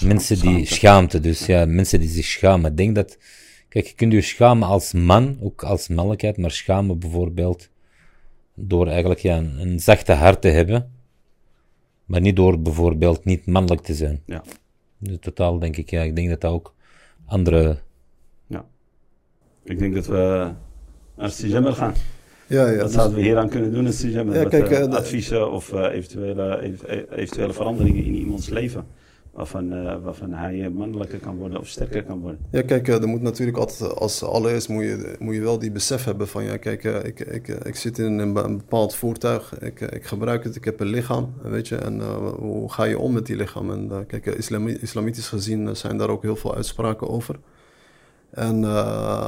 [0.00, 0.74] mensen die schaamte.
[0.74, 2.70] schaamte, dus ja, mensen die zich schamen.
[2.70, 3.18] Ik denk dat,
[3.70, 7.68] kijk, je kunt je schamen als man, ook als mannelijkheid, maar schamen bijvoorbeeld
[8.54, 10.92] door eigenlijk ja, een, een zachte hart te hebben,
[12.04, 14.22] maar niet door bijvoorbeeld niet mannelijk te zijn.
[14.26, 14.42] Ja,
[14.98, 16.74] Dus totaal denk ik, ja, ik denk dat dat ook
[17.26, 17.78] andere,
[18.46, 18.64] ja.
[19.64, 20.50] Ik denk dat we
[21.16, 21.94] naar Stijemmer gaan.
[22.46, 22.76] Ja, ja.
[22.76, 24.34] Wat dus- zouden we hieraan kunnen doen Stijemmer?
[24.34, 28.86] Ja, Wat, kijk, eh, eh, adviezen of eh, eventuele, ev- eventuele veranderingen in iemands leven.
[29.30, 32.40] Waarvan, eh, waarvan hij eh, mannelijker kan worden of sterker kan worden.
[32.50, 35.70] Ja, kijk, eh, er moet natuurlijk altijd, als allereerst moet je, moet je wel die
[35.70, 39.58] besef hebben van, ja, kijk, ik, ik, ik zit in een, be- een bepaald voertuig,
[39.58, 42.00] ik, ik gebruik het, ik heb een lichaam, weet je, en
[42.38, 43.70] hoe ga je om met die lichaam?
[43.70, 47.38] En kijk, islami- islamitisch gezien zijn daar ook heel veel uitspraken over.
[48.30, 48.64] En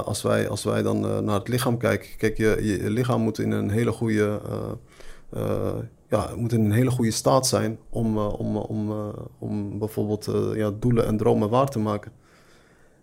[0.04, 3.50] als, wij, als wij dan naar het lichaam kijken, kijk, je, je lichaam moet in
[3.50, 4.40] een hele goede,
[6.12, 9.08] eh, eh, ja, moet in een hele goede staat zijn om, eh, om, om, eh,
[9.38, 12.12] om bijvoorbeeld eh, ja, doelen en dromen waar te maken.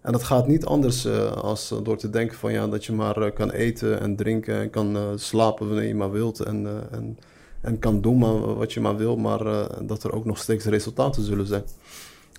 [0.01, 3.51] En dat gaat niet anders als door te denken van ja, dat je maar kan
[3.51, 7.17] eten en drinken en kan slapen wanneer je maar wilt en, en,
[7.61, 9.43] en kan doen maar wat je maar wil, maar
[9.85, 11.63] dat er ook nog steeds resultaten zullen zijn.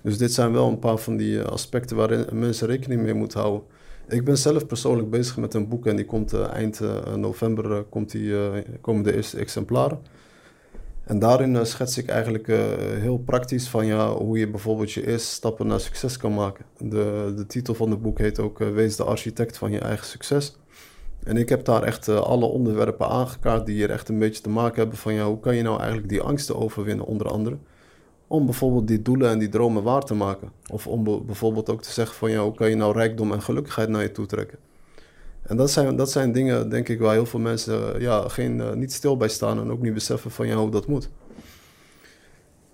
[0.03, 3.61] Dus dit zijn wel een paar van die aspecten waarin mensen rekening mee moeten houden.
[4.07, 6.81] Ik ben zelf persoonlijk bezig met een boek en die komt eind
[7.15, 8.33] november komt die,
[8.81, 9.99] komen de eerste exemplaren.
[11.11, 15.07] En daarin uh, schets ik eigenlijk uh, heel praktisch van ja, hoe je bijvoorbeeld je
[15.07, 16.65] eerste stappen naar succes kan maken.
[16.77, 20.05] De, de titel van het boek heet ook uh, Wees de architect van je eigen
[20.05, 20.57] succes.
[21.23, 24.79] En ik heb daar echt alle onderwerpen aangekaart die hier echt een beetje te maken
[24.79, 27.57] hebben van ja, hoe kan je nou eigenlijk die angsten overwinnen onder andere.
[28.27, 30.51] Om bijvoorbeeld die doelen en die dromen waar te maken.
[30.69, 33.89] Of om bijvoorbeeld ook te zeggen van ja, hoe kan je nou rijkdom en gelukkigheid
[33.89, 34.57] naar je toe trekken.
[35.41, 38.71] En dat zijn, dat zijn dingen, denk ik, waar heel veel mensen ja, geen, uh,
[38.71, 41.09] niet stil bij staan en ook niet beseffen van ja, hoe dat moet.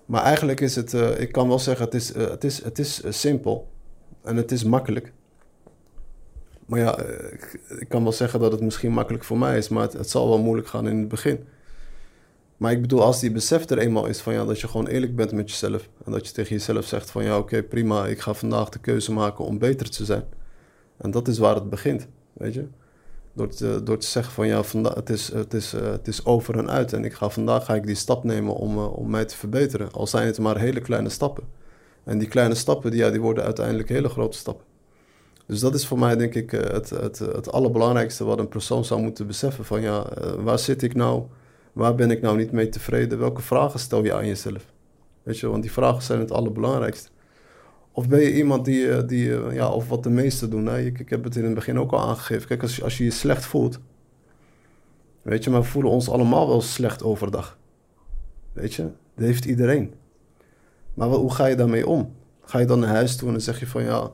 [0.06, 3.02] Maar eigenlijk is het, uh, ik kan wel zeggen, het is, het is, het is
[3.08, 3.68] simpel
[4.22, 5.12] en het is makkelijk.
[6.66, 6.98] Maar ja,
[7.78, 10.28] ik, kan wel zeggen dat het misschien makkelijk voor mij is, maar het, het, zal
[10.28, 11.44] wel moeilijk gaan in het begin.
[12.56, 15.16] Maar ik bedoel, als die besef er eenmaal is van ja, dat je gewoon eerlijk
[15.16, 15.88] bent met jezelf.
[16.04, 19.12] En dat je tegen jezelf zegt van ja, oké, prima, ik ga vandaag de keuze
[19.12, 20.24] maken om beter te zijn.
[20.96, 22.08] En dat is waar het begint.
[22.38, 22.66] Weet je?
[23.32, 24.62] Door te, door te zeggen van ja,
[24.94, 26.92] het, is, het, is, uh, het is over en uit.
[26.92, 29.92] En ik ga, vandaag ga ik die stap nemen om, uh, om mij te verbeteren.
[29.92, 31.44] Al zijn het maar hele kleine stappen.
[32.04, 34.64] En die kleine stappen, die, ja, die worden uiteindelijk hele grote stappen.
[35.46, 38.84] Dus dat is voor mij denk ik uh, het, het, het allerbelangrijkste wat een persoon
[38.84, 39.64] zou moeten beseffen.
[39.64, 40.06] Van ja,
[40.38, 41.22] waar zit ik nou?
[41.72, 43.18] Waar ben ik nou niet mee tevreden?
[43.18, 44.64] Welke vragen stel je aan jezelf?
[45.22, 47.08] Weet je, want die vragen zijn het allerbelangrijkste.
[47.98, 50.66] Of ben je iemand die, eh, die eh, ja, of wat de meesten doen.
[50.66, 50.78] Hè?
[50.78, 52.48] Ik, ik heb het in het begin ook al aangegeven.
[52.48, 53.78] Kijk, als, als je je slecht voelt,
[55.22, 57.58] weet je, maar we voelen ons allemaal wel slecht overdag.
[58.52, 58.82] Weet je,
[59.14, 59.94] dat heeft iedereen.
[60.94, 62.12] Maar hoe ga je daarmee om?
[62.44, 64.10] Ga je dan naar huis toe en dan zeg je van ja,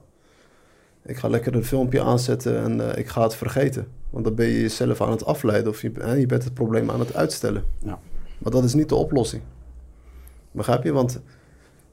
[1.03, 3.87] ik ga lekker een filmpje aanzetten en uh, ik ga het vergeten.
[4.11, 7.01] Want dan ben je jezelf aan het afleiden of je, je bent het probleem aan
[7.01, 7.65] het uitstellen.
[7.79, 7.99] Ja.
[8.39, 9.43] Maar dat is niet de oplossing.
[10.51, 10.93] Begrijp je?
[10.93, 11.21] Want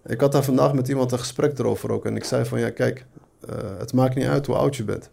[0.05, 2.05] ik had daar vandaag met iemand een gesprek erover ook.
[2.05, 3.05] En ik zei van ja, kijk,
[3.49, 5.09] uh, het maakt niet uit hoe oud je bent.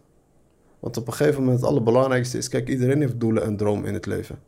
[0.79, 3.93] Want op een gegeven moment het allerbelangrijkste is, kijk, iedereen heeft doelen en dromen in
[3.93, 4.39] het leven.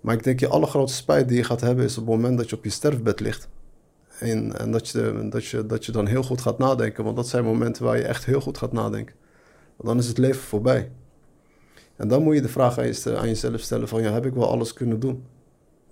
[0.00, 2.50] Maar ik denk je allergrootste spijt die je gaat hebben is op het moment dat
[2.50, 3.48] je op je sterfbed ligt.
[4.18, 7.04] En, dat, je, dat, je, dat je dan heel goed gaat nadenken.
[7.04, 9.14] Want dat zijn momenten waar je echt heel goed gaat nadenken.
[9.76, 10.90] Want dan is het leven voorbij.
[11.96, 14.50] En dan moet je de vraag aan, aan jezelf stellen van ja, heb ik wel
[14.50, 15.24] alles kunnen doen?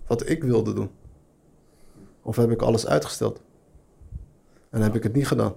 [0.06, 0.90] Wat ik wilde doen.
[2.22, 3.40] Of heb ik alles uitgesteld?
[4.70, 5.54] En heb ik het niet gedaan?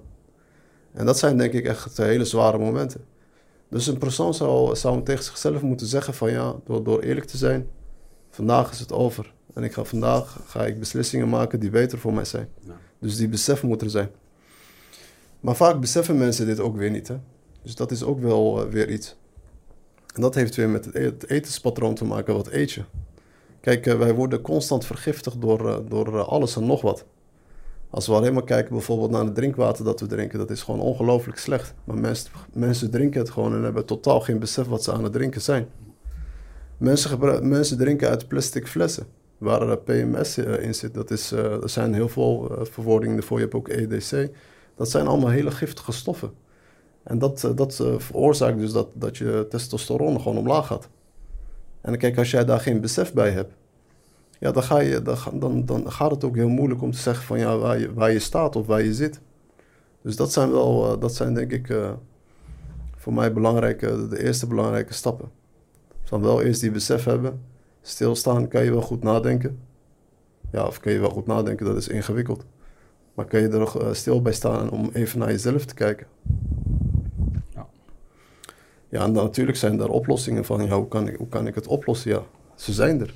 [0.93, 3.05] En dat zijn denk ik echt hele zware momenten.
[3.69, 7.37] Dus een persoon zou, zou tegen zichzelf moeten zeggen van ja, door, door eerlijk te
[7.37, 7.67] zijn,
[8.29, 9.33] vandaag is het over.
[9.53, 12.49] En ik ga vandaag ga ik beslissingen maken die beter voor mij zijn.
[12.99, 14.09] Dus die besef moet er zijn.
[15.39, 17.07] Maar vaak beseffen mensen dit ook weer niet.
[17.07, 17.19] Hè?
[17.61, 19.15] Dus dat is ook wel uh, weer iets.
[20.15, 22.33] En dat heeft weer met het etenspatroon te maken.
[22.33, 22.83] Wat eet je?
[23.63, 27.05] Kijk, eh, wij worden constant vergiftigd door, eh, door eh, alles en nog wat.
[27.89, 30.79] Als we alleen maar kijken bijvoorbeeld naar het drinkwater dat we drinken, dat is gewoon
[30.79, 31.73] ongelooflijk slecht.
[31.83, 35.13] Maar mensen, mensen drinken het gewoon en hebben totaal geen besef wat ze aan het
[35.13, 35.67] drinken zijn.
[36.77, 39.05] Mensen, mensen drinken uit plastic flessen
[39.37, 40.93] waar PMS in zit.
[40.93, 43.37] Dat is, er zijn heel veel verwoordingen ervoor.
[43.37, 44.29] Je hebt ook EDC.
[44.75, 46.31] Dat zijn allemaal hele giftige stoffen.
[47.03, 50.89] En dat, dat veroorzaakt dus dat, dat je testosteron gewoon omlaag gaat.
[51.83, 53.53] En kijk, als jij daar geen besef bij hebt,
[54.39, 57.25] ja, dan, ga je, dan, dan, dan gaat het ook heel moeilijk om te zeggen
[57.25, 59.19] van ja, waar, je, waar je staat of waar je zit.
[60.01, 61.91] Dus dat zijn wel, uh, dat zijn denk ik uh,
[62.95, 65.29] voor mij belangrijke, de eerste belangrijke stappen.
[66.03, 67.41] Van wel eerst die besef hebben,
[67.81, 69.59] stilstaan, kan je wel goed nadenken.
[70.51, 72.45] Ja, of kan je wel goed nadenken, dat is ingewikkeld.
[73.13, 76.07] Maar kan je er nog uh, stil bij staan om even naar jezelf te kijken.
[78.93, 81.67] Ja, en natuurlijk zijn er oplossingen van, ja, hoe, kan ik, hoe kan ik het
[81.67, 82.11] oplossen?
[82.11, 82.23] Ja,
[82.55, 83.13] ze zijn er.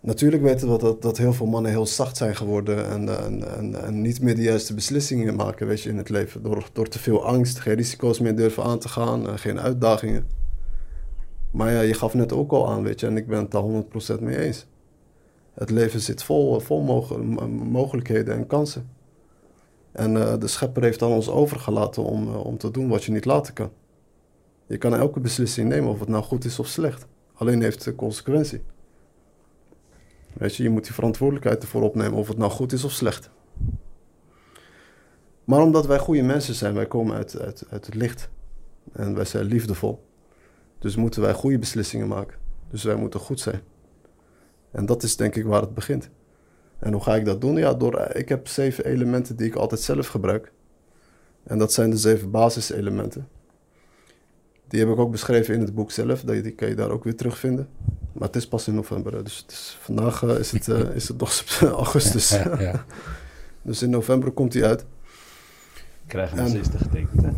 [0.00, 3.84] Natuurlijk weten we dat, dat heel veel mannen heel zacht zijn geworden en, en, en,
[3.84, 6.42] en, niet meer de juiste beslissingen maken weet je, in het leven.
[6.42, 10.26] Door, door te veel angst, geen risico's meer durven aan te gaan, en geen uitdagingen.
[11.50, 14.18] Maar ja, je gaf net ook al aan, weet je, en ik ben het daar
[14.18, 14.66] 100% mee eens.
[15.54, 16.82] Het leven zit vol, vol
[17.48, 18.88] mogelijkheden en kansen.
[19.92, 23.24] En uh, de schepper heeft aan ons overgelaten om, om te doen wat je niet
[23.24, 23.70] laten kan.
[24.70, 27.06] Je kan elke beslissing nemen of het nou goed is of slecht.
[27.34, 28.62] Alleen heeft het consequentie.
[30.32, 33.30] Weet je, je moet die verantwoordelijkheid ervoor opnemen of het nou goed is of slecht.
[35.44, 38.28] Maar omdat wij goede mensen zijn, wij komen uit, uit, uit het licht.
[38.92, 40.04] En wij zijn liefdevol.
[40.78, 42.38] Dus moeten wij goede beslissingen maken.
[42.70, 43.60] Dus wij moeten goed zijn.
[44.70, 46.10] En dat is denk ik waar het begint.
[46.78, 47.56] En hoe ga ik dat doen?
[47.56, 50.52] Ja, door, ik heb zeven elementen die ik altijd zelf gebruik.
[51.42, 53.28] En dat zijn de zeven basiselementen.
[54.70, 56.20] Die heb ik ook beschreven in het boek zelf.
[56.20, 57.68] Die kan je daar ook weer terugvinden.
[58.12, 59.24] Maar het is pas in november.
[59.24, 62.28] Dus het is, vandaag uh, is, het, uh, is het nog augustus.
[62.28, 62.84] Ja, ja.
[63.62, 64.84] dus in november komt hij uit.
[66.06, 67.30] Krijgen we een getekend, hè?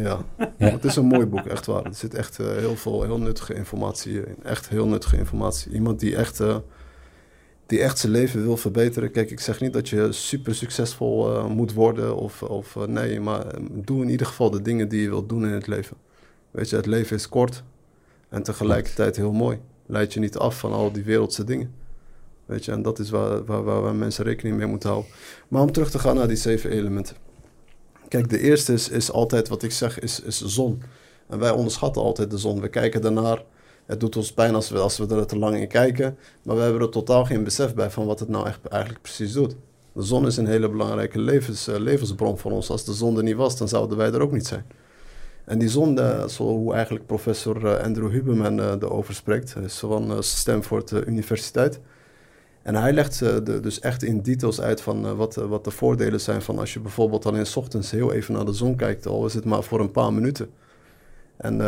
[0.00, 0.18] Ja.
[0.56, 0.70] ja.
[0.70, 1.84] het is een mooi boek, echt waar.
[1.84, 4.36] Er zit echt uh, heel veel heel nuttige informatie in.
[4.42, 5.72] Echt heel nuttige informatie.
[5.72, 6.42] Iemand die echt,
[7.66, 9.10] die echt zijn leven wil verbeteren.
[9.10, 12.16] Kijk, ik zeg niet dat je super succesvol moet worden.
[12.16, 15.52] Of, of nee, maar doe in ieder geval de dingen die je wilt doen in
[15.52, 15.96] het leven.
[16.54, 17.62] Weet je, het leven is kort
[18.28, 19.60] en tegelijkertijd heel mooi.
[19.86, 21.74] Leid je niet af van al die wereldse dingen.
[22.46, 25.10] Weet je, en dat is waar, waar, waar, mensen rekening mee moeten houden.
[25.48, 27.16] Maar om terug te gaan naar die zeven elementen.
[28.08, 30.82] Kijk, de eerste is, is altijd wat ik zeg, is, is zon.
[31.28, 32.60] En wij onderschatten altijd de zon.
[32.60, 33.42] We kijken daarnaar.
[33.86, 36.18] Het doet ons pijn als we, als we er te lang in kijken.
[36.42, 39.32] Maar we hebben er totaal geen besef bij van wat het nou echt, eigenlijk precies
[39.32, 39.56] doet.
[39.92, 42.70] De zon is een hele belangrijke levens, uh, levensbron voor ons.
[42.70, 44.64] Als de zon er niet was, dan zouden wij er ook niet zijn.
[45.44, 50.22] En die zon, zo hoe eigenlijk professor eh, Andrew Huberman uh, erover spreekt, is van
[50.22, 51.80] Stanford Universiteit.
[52.62, 56.42] En hij legt de, dus echt in details uit van wat, wat de voordelen zijn
[56.42, 59.34] van als je bijvoorbeeld alleen s ochtends heel even naar de zon kijkt, al is
[59.34, 60.50] het maar voor een paar minuten.
[61.36, 61.58] En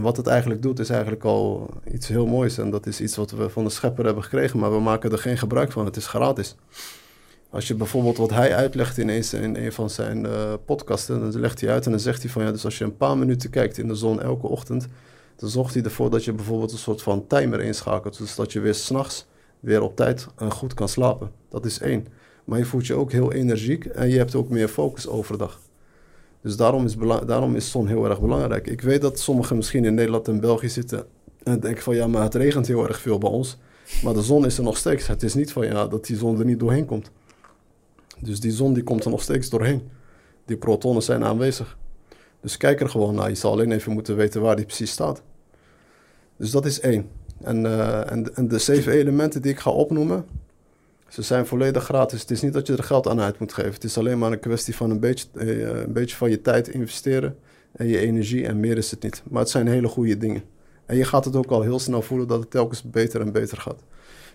[0.00, 2.58] wat het eigenlijk doet, is eigenlijk al iets heel moois.
[2.58, 5.18] En dat is iets wat we van de schepper hebben gekregen, maar we maken er
[5.18, 5.84] geen gebruik van.
[5.84, 6.56] Het is gratis.
[7.56, 11.40] Als je bijvoorbeeld wat hij uitlegt in een, in een van zijn uh, podcasten, dan
[11.40, 13.50] legt hij uit en dan zegt hij van ja, dus als je een paar minuten
[13.50, 14.86] kijkt in de zon elke ochtend,
[15.36, 18.18] dan zorgt hij ervoor dat je bijvoorbeeld een soort van timer inschakelt.
[18.18, 19.26] Dus dat je weer s'nachts
[19.60, 21.30] weer op tijd en goed kan slapen.
[21.48, 22.06] Dat is één.
[22.44, 25.60] Maar je voelt je ook heel energiek en je hebt ook meer focus overdag.
[26.40, 28.66] Dus daarom is, daarom is zon heel erg belangrijk.
[28.66, 31.06] Ik weet dat sommigen misschien in Nederland en België zitten
[31.42, 33.58] en denken van ja, maar het regent heel erg veel bij ons.
[34.02, 35.06] Maar de zon is er nog steeds.
[35.06, 37.10] Het is niet van ja, dat die zon er niet doorheen komt.
[38.18, 39.88] Dus die zon die komt er nog steeds doorheen.
[40.44, 41.78] Die protonen zijn aanwezig.
[42.40, 43.28] Dus kijk er gewoon naar.
[43.28, 45.22] Je zal alleen even moeten weten waar die precies staat.
[46.36, 47.08] Dus dat is één.
[47.42, 50.24] En, uh, en, en, de zeven elementen die ik ga opnoemen,
[51.08, 52.20] ze zijn volledig gratis.
[52.20, 53.72] Het is niet dat je er geld aan uit moet geven.
[53.72, 56.68] Het is alleen maar een kwestie van een beetje, uh, een beetje van je tijd
[56.68, 57.36] investeren
[57.72, 59.22] en je energie en meer is het niet.
[59.30, 60.42] Maar het zijn hele goede dingen.
[60.86, 63.58] En je gaat het ook al heel snel voelen dat het telkens beter en beter
[63.58, 63.82] gaat.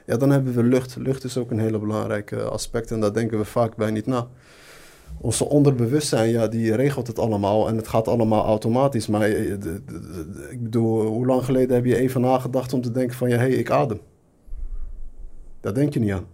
[0.06, 0.96] Ja, dan hebben we lucht.
[1.00, 4.28] Lucht is ook een hele belangrijke aspect en daar denken we vaak bij niet na.
[5.18, 9.08] Onze onderbewustzijn, ja, die regelt het allemaal en het gaat allemaal automatisch.
[9.08, 9.52] Maar eh,
[10.50, 13.42] ik bedoel, hoe lang geleden heb je even nagedacht om te denken van, ja, hé,
[13.42, 14.00] hey, ik adem.
[15.60, 16.26] Daar denk je niet aan.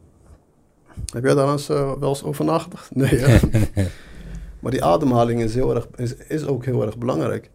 [1.14, 2.96] Heb jij daar eens, uh, wel eens over nagedacht?
[2.96, 3.22] Nee,
[4.62, 7.52] maar die ademhaling is, heel erg, is, is ook heel erg belangrijk.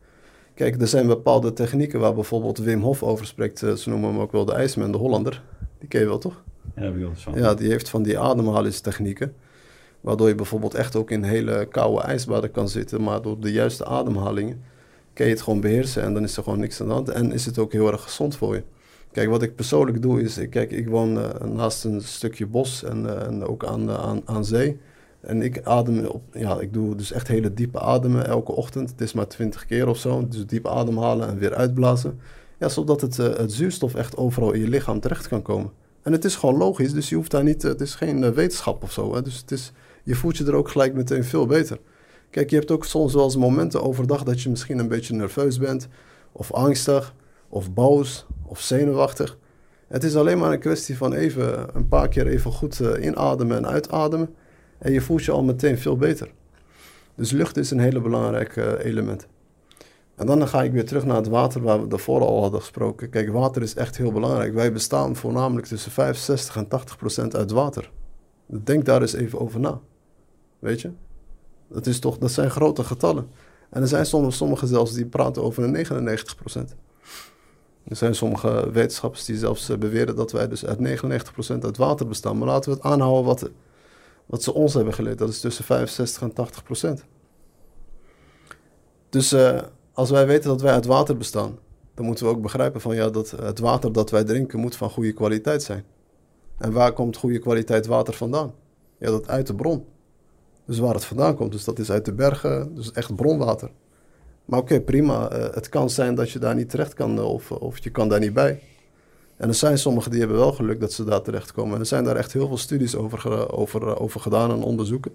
[0.54, 3.62] Kijk, er zijn bepaalde technieken waar bijvoorbeeld Wim Hof over spreekt.
[3.62, 5.42] Eh, ze noemen hem ook wel de IJsman, de Hollander.
[5.82, 6.42] Die ken je wel, toch?
[6.76, 7.34] Ja, heb ik wel van.
[7.34, 9.34] Ja, die heeft van die ademhalingstechnieken.
[10.00, 13.02] Waardoor je bijvoorbeeld echt ook in hele koude ijsbaden kan zitten.
[13.02, 14.62] Maar door de juiste ademhalingen
[15.12, 16.02] kun je het gewoon beheersen.
[16.02, 17.08] En dan is er gewoon niks aan de hand.
[17.08, 18.62] En is het ook heel erg gezond voor je.
[19.12, 20.48] Kijk, wat ik persoonlijk doe is...
[20.50, 24.22] Kijk, ik woon uh, naast een stukje bos en, uh, en ook aan, uh, aan,
[24.24, 24.80] aan zee.
[25.20, 26.22] En ik adem op...
[26.32, 28.90] Ja, ik doe dus echt hele diepe ademen elke ochtend.
[28.90, 30.28] Het is maar twintig keer of zo.
[30.28, 32.20] Dus diep ademhalen en weer uitblazen.
[32.62, 35.70] Ja, zodat het, het zuurstof echt overal in je lichaam terecht kan komen.
[36.02, 38.82] En het is gewoon logisch, dus je hoeft daar niet, het is geen uh, wetenschap
[38.82, 39.14] of zo.
[39.14, 39.22] Hè?
[39.22, 39.72] Dus het is,
[40.02, 41.78] je voelt je er ook gelijk meteen veel beter.
[42.30, 45.58] Kijk, je hebt ook soms wel eens momenten overdag dat je misschien een beetje nerveus
[45.58, 45.88] bent,
[46.32, 47.14] of angstig,
[47.48, 49.38] of boos, of zenuwachtig.
[49.88, 53.66] Het is alleen maar een kwestie van even een paar keer even goed inademen en
[53.66, 54.34] uitademen.
[54.78, 56.32] En je voelt je al meteen veel beter.
[57.14, 59.26] Dus lucht is een hele belangrijk element.
[60.30, 63.10] En dan ga ik weer terug naar het water waar we daarvoor al hadden gesproken.
[63.10, 64.54] Kijk, water is echt heel belangrijk.
[64.54, 67.90] Wij bestaan voornamelijk tussen 65 en 80 procent uit water.
[68.46, 69.80] Denk daar eens even over na.
[70.58, 70.90] Weet je?
[71.68, 73.28] Dat, is toch, dat zijn grote getallen.
[73.70, 76.74] En er zijn sommigen, sommigen zelfs die praten over een 99 procent.
[77.84, 81.76] Er zijn sommige wetenschappers die zelfs eh, beweren dat wij dus uit 99 procent uit
[81.76, 82.38] water bestaan.
[82.38, 83.50] Maar laten we het aanhouden wat,
[84.26, 85.18] wat ze ons hebben geleerd.
[85.18, 87.04] Dat is tussen 65 en 80 procent.
[89.08, 89.32] Dus...
[89.32, 89.60] Uh,
[89.92, 91.58] als wij weten dat wij uit water bestaan,
[91.94, 94.90] dan moeten we ook begrijpen van ja, dat het water dat wij drinken moet van
[94.90, 95.84] goede kwaliteit zijn.
[96.58, 98.54] En waar komt goede kwaliteit water vandaan?
[98.98, 99.84] Ja, dat uit de bron.
[100.64, 103.70] Dus waar het vandaan komt, dus dat is uit de bergen, dus echt bronwater.
[104.44, 105.32] Maar oké, prima.
[105.32, 108.20] Uh, het kan zijn dat je daar niet terecht kan of, of je kan daar
[108.20, 108.60] niet bij.
[109.36, 111.74] En er zijn sommigen die hebben wel geluk dat ze daar terechtkomen.
[111.74, 115.12] En er zijn daar echt heel veel studies over, over, over gedaan en onderzoeken.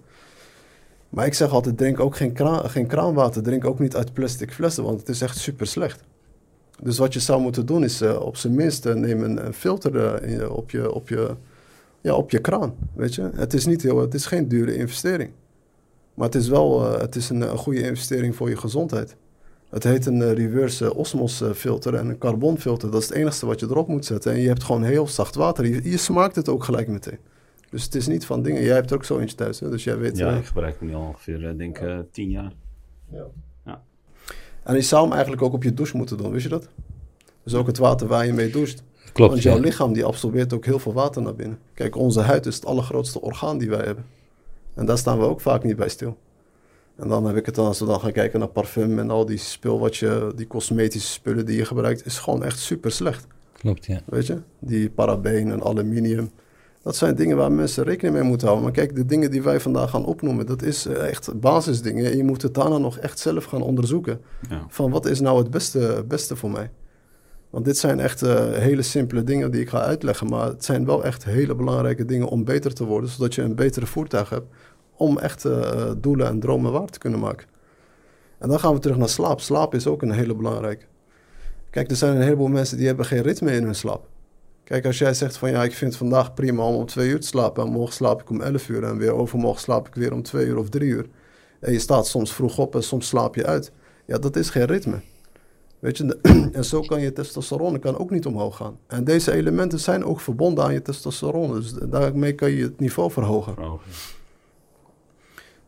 [1.08, 3.42] Maar ik zeg altijd, drink ook geen, geen kraanwater.
[3.42, 6.00] Drink ook niet uit plastic flessen, want het is echt super slecht.
[6.82, 10.24] Dus wat je zou moeten doen is uh, op zijn minst uh, neem een, filter
[10.28, 11.34] uh, op, je, op, je,
[12.00, 12.74] ja, op je kraan.
[12.94, 13.30] Weet je?
[13.34, 15.30] Het, is niet heel, het is geen dure investering.
[16.14, 19.16] Maar het is wel het is een, goede investering voor je gezondheid.
[19.68, 22.90] Het heet een reverse osmos filter en een carbonfilter.
[22.90, 24.32] Dat is het enige wat je erop moet zetten.
[24.32, 25.86] En je hebt gewoon heel zacht water.
[25.88, 27.18] Je smaakt het ook gelijk meteen.
[27.70, 28.62] Dus het is niet van dingen.
[28.62, 29.70] Jij hebt er ook zo eentje thuis, hè?
[29.70, 30.16] dus jij weet.
[30.16, 32.52] Ja, ik gebruik hem nu al ongeveer, denk ik, tien jaar.
[33.10, 33.26] Ja.
[33.64, 33.82] ja.
[34.62, 36.68] En je zou hem eigenlijk ook op je douche moeten doen, wist je dat?
[37.42, 38.82] Dus ook het water waar je mee doucht.
[39.12, 39.30] Klopt.
[39.30, 41.58] Want jouw lichaam die absorbeert ook heel veel water naar binnen.
[41.74, 44.04] Kijk, onze huid is het allergrootste orgaan die wij hebben.
[44.74, 46.16] En daar staan we ook vaak niet bij stil.
[46.96, 49.26] En dan heb ik het dan, als we dan gaan kijken naar parfum en al
[49.26, 53.26] die spul wat je, die cosmetische spullen die je gebruikt, is gewoon echt super slecht.
[53.52, 54.00] Klopt, ja.
[54.06, 54.38] Weet je?
[54.58, 56.30] Die parabeen en aluminium.
[56.88, 58.66] Dat zijn dingen waar mensen rekening mee moeten houden.
[58.66, 62.10] Maar kijk, de dingen die wij vandaag gaan opnoemen, dat is eh, echt basisdingen.
[62.10, 64.20] En je moet het daarna nog echt zelf gaan onderzoeken.
[64.48, 64.64] Ja.
[64.68, 66.70] Van wat is nou het beste, beste voor mij?
[67.50, 70.28] Want dit zijn echt uh, hele simpele dingen die ik ga uitleggen.
[70.28, 73.10] Maar het zijn wel echt hele belangrijke dingen om beter te worden.
[73.10, 74.46] Zodat je een betere voertuig hebt
[74.96, 77.46] om echt uh, doelen en dromen waar te kunnen maken.
[78.38, 79.40] En dan gaan we terug naar slaap.
[79.40, 80.84] Slaap is ook een hele belangrijke.
[81.70, 84.06] Kijk, er zijn een heleboel mensen die hebben geen ritme in hun slaap.
[84.68, 87.20] Kijk, als jij zegt van ja, ik vind het vandaag prima om om twee uur
[87.20, 90.12] te slapen en morgen slaap ik om elf uur en weer overmorgen slaap ik weer
[90.12, 91.06] om twee uur of drie uur.
[91.60, 93.72] En je staat soms vroeg op en soms slaap je uit.
[94.04, 95.00] Ja, dat is geen ritme.
[95.78, 96.18] Weet je,
[96.52, 98.78] en zo kan je testosteron kan ook niet omhoog gaan.
[98.86, 101.52] En deze elementen zijn ook verbonden aan je testosteron.
[101.52, 103.54] Dus daarmee kan je het niveau verhogen.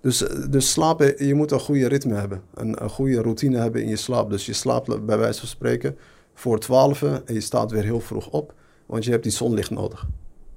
[0.01, 0.19] Dus,
[0.51, 2.43] dus slapen, je moet een goede ritme hebben.
[2.55, 4.31] Een, een goede routine hebben in je slaap.
[4.31, 5.99] Dus je slaapt bij wijze van spreken
[6.35, 8.55] voor twaalf en je staat weer heel vroeg op.
[8.91, 10.07] Want je hebt die zonlicht nodig.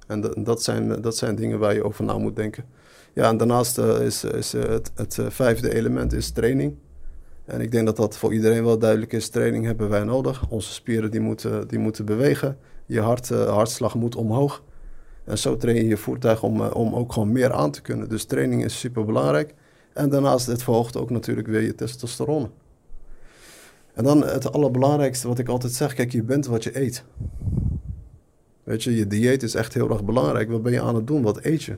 [0.06, 2.64] En dat, zijn, dat zijn dingen waar je over na moet denken.
[3.12, 6.74] Ja, en daarnaast uh, is, is uh, het, het uh, vijfde element is training.
[7.44, 9.28] En ik denk dat dat voor iedereen wel duidelijk is.
[9.28, 10.48] Training hebben wij nodig.
[10.48, 12.58] Onze spieren die moeten, die moeten bewegen.
[12.86, 14.62] Je hart, hartslag moet omhoog.
[15.24, 18.08] En zo train je je voertuig om, om ook gewoon meer aan te kunnen.
[18.08, 19.54] Dus training is super belangrijk.
[19.92, 22.50] En daarnaast, het verhoogt ook natuurlijk weer je testosteron.
[23.94, 27.04] En dan het allerbelangrijkste wat ik altijd zeg: kijk, je bent wat je eet.
[28.64, 30.50] Weet je, je dieet is echt heel erg belangrijk.
[30.50, 31.22] Wat ben je aan het doen?
[31.22, 31.76] Wat eet je?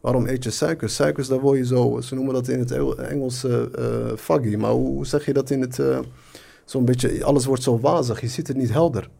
[0.00, 0.94] Waarom eet je suikers?
[0.94, 3.62] Suikers, daar word je zo, ze noemen dat in het Engels uh,
[4.16, 4.56] fuggy.
[4.56, 5.98] Maar hoe zeg je dat in het, uh,
[6.64, 9.10] zo'n beetje, alles wordt zo wazig, je ziet het niet helder.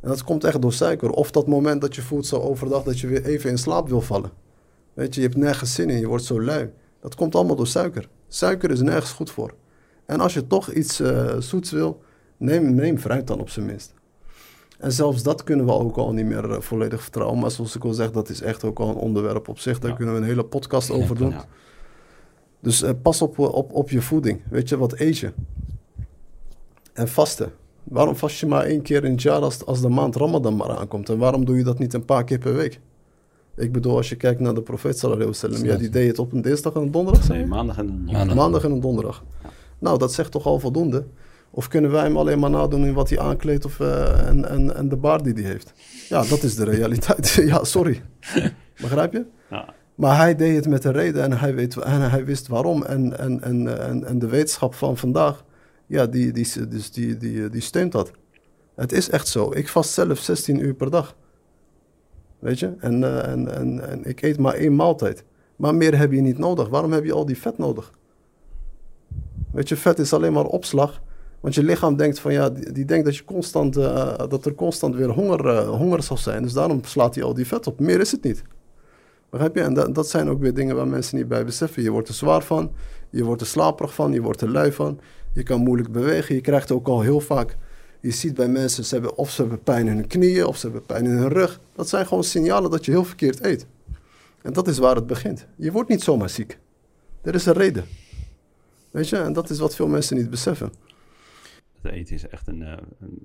[0.00, 1.10] En dat komt echt door suiker.
[1.10, 4.00] Of dat moment dat je voelt zo overdag dat je weer even in slaap wil
[4.00, 4.30] vallen.
[4.94, 6.70] Weet je, je hebt nergens zin in, je wordt zo lui.
[7.00, 8.08] Dat komt allemaal door suiker.
[8.28, 9.54] Suiker is nergens goed voor.
[10.06, 11.02] En als je toch iets
[11.38, 12.02] zoets wil,
[12.36, 13.94] neem, neem fruit dan op zijn minst.
[14.84, 17.38] En zelfs dat kunnen we ook al niet meer eh, volledig vertrouwen.
[17.38, 19.78] Maar zoals ik al zeg, dat is echt ook al een onderwerp op zich.
[19.78, 21.34] Daar kunnen we een hele podcast over doen.
[22.60, 24.40] Dus uh, pas op, eh, op, op je voeding.
[24.50, 25.32] Weet je, wat eet je?
[26.92, 27.52] En vasten.
[27.82, 30.70] Waarom vast je maar één keer in het jaar als, als de maand Ramadan maar
[30.70, 31.08] aankomt?
[31.08, 32.80] En waarom doe je dat niet een paar keer per week?
[33.56, 36.32] Ik bedoel, als je kijkt naar de profeet sallallahu alaihi ja, die deed het op
[36.32, 37.28] een dinsdag en een donderdag?
[37.28, 38.34] Nee, maandag en een donderdag.
[38.34, 39.24] Maandag en een donderdag.
[39.78, 41.04] Nou, dat zegt toch al voldoende.
[41.56, 44.76] Of kunnen wij hem alleen maar nadoen in wat hij aankleedt of, uh, en, en,
[44.76, 45.72] en de baard die hij heeft?
[46.08, 47.32] Ja, dat is de realiteit.
[47.52, 48.02] ja, sorry.
[48.80, 49.26] Begrijp je?
[49.50, 49.74] Ja.
[49.94, 52.82] Maar hij deed het met een reden en hij, weet, en hij wist waarom.
[52.82, 55.44] En, en, en, en, de wetenschap van vandaag,
[55.86, 58.10] ja, die, die, dus die, die, die steunt dat.
[58.74, 59.52] Het is echt zo.
[59.52, 61.16] Ik vast zelf 16 uur per dag.
[62.38, 62.72] Weet je?
[62.78, 65.24] En, uh, en, en, en ik eet maar één maaltijd.
[65.56, 66.68] Maar meer heb je niet nodig.
[66.68, 67.92] Waarom heb je al die vet nodig?
[69.52, 71.02] Weet je, vet is alleen maar opslag.
[71.44, 74.94] Want je lichaam denkt van ja, die, denkt dat, je constant, uh, dat er constant
[74.94, 76.42] weer honger, uh, honger zal zijn.
[76.42, 77.80] Dus daarom slaat hij al die vet op.
[77.80, 78.42] Meer is het niet.
[79.30, 79.60] Begrijp je?
[79.60, 81.82] En dat, dat zijn ook weer dingen waar mensen niet bij beseffen.
[81.82, 82.72] Je wordt er zwaar van,
[83.10, 85.00] je wordt er slaperig van, je wordt er lui van.
[85.32, 86.34] Je kan moeilijk bewegen.
[86.34, 87.56] Je krijgt ook al heel vaak.
[88.00, 90.66] Je ziet bij mensen, ze hebben, of ze hebben pijn in hun knieën, of ze
[90.66, 91.60] hebben pijn in hun rug.
[91.74, 93.66] Dat zijn gewoon signalen dat je heel verkeerd eet.
[94.42, 95.46] En dat is waar het begint.
[95.56, 96.58] Je wordt niet zomaar ziek.
[97.22, 97.84] Er is een reden.
[98.90, 100.83] Weet je, en dat is wat veel mensen niet beseffen
[101.90, 102.68] eten is echt een, uh,
[103.00, 103.18] een,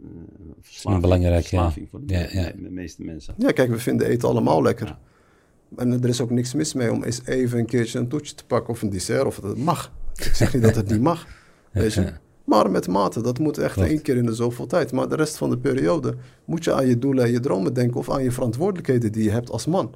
[0.83, 2.51] een belangrijk, verslaving voor de, ja, ja.
[2.51, 3.33] de, meeste mensen.
[3.37, 4.97] Ja, kijk, we vinden eten allemaal lekker.
[5.75, 8.45] En er is ook niks mis mee om eens even een keertje een toetje te
[8.45, 9.25] pakken of een dessert.
[9.25, 9.93] Of dat mag.
[10.15, 11.27] Ik zeg niet dat het niet mag.
[11.71, 12.13] Weet je?
[12.43, 14.91] Maar met mate, dat moet echt één keer in de zoveel tijd.
[14.91, 17.99] Maar de rest van de periode moet je aan je doelen en je dromen denken
[17.99, 19.95] of aan je verantwoordelijkheden die je hebt als man.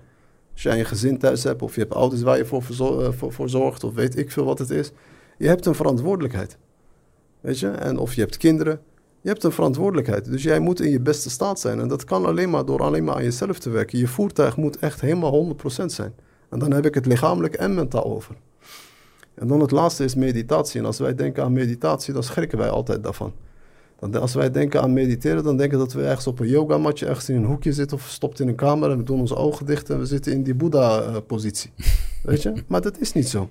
[0.53, 3.11] Als jij een gezin thuis hebt of je hebt ouders waar je voor, voor, eh,
[3.11, 4.91] voor zorgt of weet ik veel wat het is.
[5.37, 6.57] Je hebt een verantwoordelijkheid.
[7.43, 7.67] Weet je?
[7.69, 8.79] En of je hebt kinderen.
[9.21, 10.25] Je hebt een verantwoordelijkheid.
[10.25, 11.79] Dus jij moet in je beste staat zijn.
[11.79, 13.99] En dat kan alleen maar door alleen maar aan jezelf te werken.
[13.99, 16.13] Je voertuig moet echt helemaal 100% zijn.
[16.49, 18.35] En dan heb ik het lichamelijk en mentaal over.
[19.33, 20.79] En dan het laatste is meditatie.
[20.79, 23.33] En als wij denken aan meditatie, dan schrikken wij altijd daarvan.
[23.99, 27.05] Dan, als wij denken aan mediteren, dan denken we dat we ergens op een yogamatje
[27.05, 29.65] ergens in een hoekje zitten of stopt in een kamer en we doen onze ogen
[29.65, 31.71] dicht en we zitten in die Boeddha-positie.
[32.23, 32.53] Weet je?
[32.67, 33.49] Maar dat is niet zo.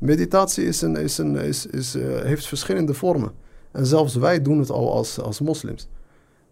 [0.00, 3.32] Meditatie is een, is een, is, is, uh, heeft verschillende vormen.
[3.72, 5.88] En zelfs wij doen het al als, als moslims.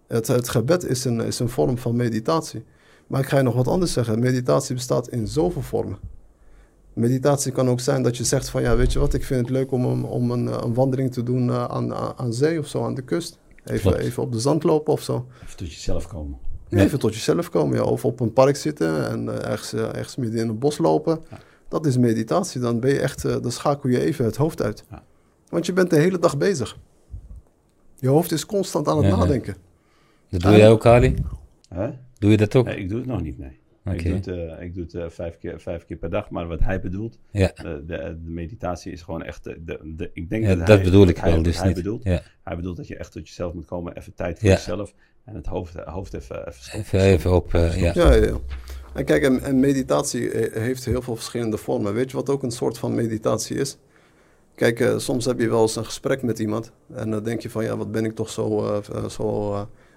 [0.06, 2.64] Het, het gebed is een, is een vorm van meditatie.
[3.06, 4.18] Maar ik ga je nog wat anders zeggen.
[4.18, 5.98] Meditatie bestaat in zoveel vormen.
[6.92, 9.50] Meditatie kan ook zijn dat je zegt van ja, weet je wat, ik vind het
[9.50, 12.84] leuk om, een, om een, een wandeling te doen uh, aan, aan zee of zo,
[12.84, 13.38] aan de kust.
[13.64, 15.26] Even, even op de zand lopen of zo.
[15.42, 16.38] Even tot jezelf komen.
[16.68, 17.82] Ja, even tot jezelf komen, ja.
[17.82, 21.20] Of op een park zitten en uh, ergens, ergens midden in een bos lopen.
[21.30, 21.38] Ja.
[21.68, 22.60] Dat is meditatie.
[22.60, 24.84] Dan ben je echt, dan schakel je even het hoofd uit.
[24.90, 25.02] Ja.
[25.48, 26.78] Want je bent de hele dag bezig.
[27.96, 29.56] Je hoofd is constant aan het nadenken.
[30.30, 31.14] Dat doe jij ook, Ali?
[31.74, 31.88] Huh?
[32.18, 32.64] Doe je dat ook?
[32.66, 33.58] Nee, ik doe het nog niet, nee.
[33.94, 36.46] Ik doe het, uh, ik doe het uh, vijf, keer, vijf keer per dag, maar
[36.46, 37.50] wat hij bedoelt, Ja.
[37.54, 40.68] de, de, de meditatie is gewoon echt, de, de, de- ik denk Ja, dat, dat
[40.76, 41.76] hij, bedoel ik hij, wel, dus hij niet.
[41.76, 42.04] bedoelt.
[42.04, 42.22] Ja.
[42.44, 44.54] Hij bedoelt dat je echt tot jezelf moet komen, even tijd voor Ja.
[44.54, 44.94] jezelf
[45.24, 46.80] en het hoofd, hoofd even, even stoppen.
[46.80, 47.92] Even, even op, eh, ja.
[47.94, 48.36] Ja, ja, ja.
[48.94, 51.94] En kijk, en, en meditatie eh, heeft heel veel verschillende vormen.
[51.94, 53.78] Weet je wat ook een soort van meditatie is?
[54.54, 56.72] Kijk, eh, soms heb je wel eens een gesprek met iemand.
[56.94, 59.54] En dan denk je van, ja, wat ben ik toch zo, eh, zo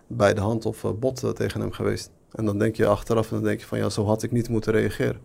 [0.08, 2.12] bij de hand of bot tegen hem geweest.
[2.32, 4.50] En dan denk je achteraf en dan denk je van, ja, zo had ik niet
[4.50, 5.22] moeten reageren.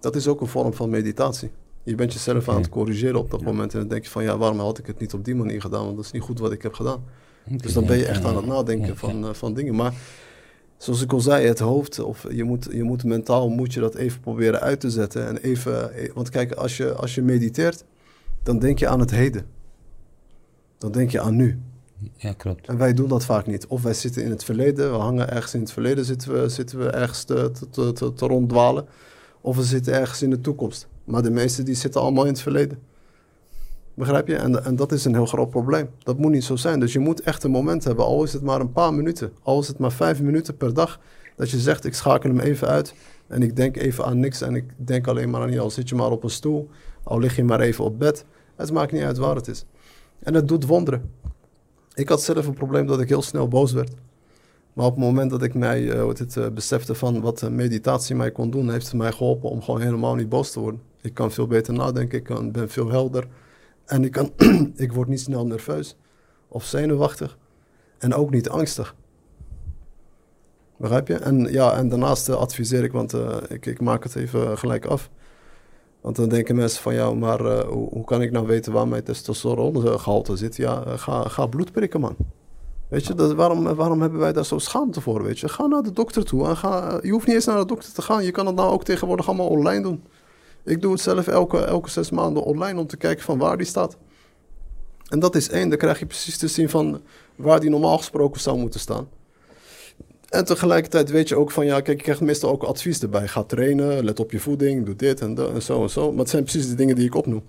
[0.00, 1.50] Dat is ook een vorm van meditatie.
[1.82, 3.72] Je bent jezelf aan het corrigeren op dat moment.
[3.72, 5.84] En dan denk je van, ja, waarom had ik het niet op die manier gedaan?
[5.84, 7.04] Want dat is niet goed wat ik heb gedaan.
[7.44, 9.74] Dus dan ben je echt aan het nadenken van, van dingen.
[9.74, 9.94] Maar
[10.82, 13.94] zoals ik al zei, het hoofd, of je moet, je moet mentaal moet je dat
[13.94, 15.26] even proberen uit te zetten.
[15.26, 17.84] En even, eh, want kijk, als je, als je mediteert,
[18.42, 19.46] dan denk je aan het heden.
[20.78, 21.60] Dan denk je aan nu.
[22.16, 22.66] Ja, klopt.
[22.66, 23.66] En wij doen dat vaak niet.
[23.66, 26.78] Of wij zitten in het verleden, we hangen ergens in het verleden, zitten we, zitten
[26.78, 28.86] we ergens te, te, te, te, te ronddwalen.
[29.40, 30.88] Of we zitten ergens in de toekomst.
[31.04, 32.78] Maar de meesten die zitten allemaal in het verleden.
[33.94, 34.36] Begrijp je?
[34.36, 35.88] En, en dat is een heel groot probleem.
[35.98, 36.80] Dat moet niet zo zijn.
[36.80, 39.32] Dus je moet echt een moment hebben, al is het maar een paar minuten.
[39.42, 41.00] Al is het maar vijf minuten per dag.
[41.36, 42.94] Dat je zegt, ik schakel hem even uit.
[43.26, 44.40] En ik denk even aan niks.
[44.40, 45.58] En ik denk alleen maar aan.
[45.58, 46.68] Al zit je maar op een stoel.
[47.02, 48.24] Al lig je maar even op bed.
[48.56, 49.64] Het maakt niet uit waar het is.
[50.18, 51.10] En het doet wonderen.
[51.94, 53.94] Ik had zelf een probleem dat ik heel snel boos werd.
[54.72, 58.14] Maar op het moment dat ik mij eh, het, eh, besefte van wat eh, meditatie
[58.14, 60.80] mij kon doen, heeft het mij geholpen om gewoon helemaal niet boos te worden.
[61.00, 63.26] Ik kan veel beter nadenken, ik ben veel helder.
[63.84, 64.32] En ik, kan,
[64.76, 65.96] ik word niet snel nerveus
[66.48, 67.38] of zenuwachtig.
[67.98, 68.94] En ook niet angstig.
[70.76, 71.14] Begrijp je?
[71.14, 74.86] En, ja, en daarnaast eh, adviseer ik, want eh, ik, ik maak het even gelijk
[74.86, 75.10] af.
[76.00, 79.02] Want dan denken mensen van, ja, maar eh, hoe, kan ik nou weten waar mijn
[79.02, 80.56] testosterongehalte zit?
[80.56, 82.16] Ja, ga, ga bloed prikken, man.
[82.88, 85.48] Weet je, dat, waarom, waarom hebben wij daar zo schaamte voor, weet je?
[85.48, 86.98] Ga naar de dokter toe en ga...
[87.02, 88.24] Je hoeft niet eens naar de dokter te gaan.
[88.24, 90.02] Je kan het nou ook tegenwoordig allemaal online doen.
[90.64, 93.66] Ik doe het zelf elke, elke zes maanden online om te kijken van waar die
[93.66, 93.96] staat.
[95.08, 97.02] En dat is één, dan krijg je precies te zien van
[97.36, 99.08] waar die normaal gesproken zou moeten staan.
[100.28, 103.28] En tegelijkertijd weet je ook van, ja, kijk, je krijgt meestal ook advies erbij.
[103.28, 106.10] Ga trainen, let op je voeding, doe dit en zo en zo.
[106.10, 107.42] Maar het zijn precies de dingen die ik opnoem.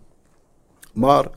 [0.93, 1.29] Maar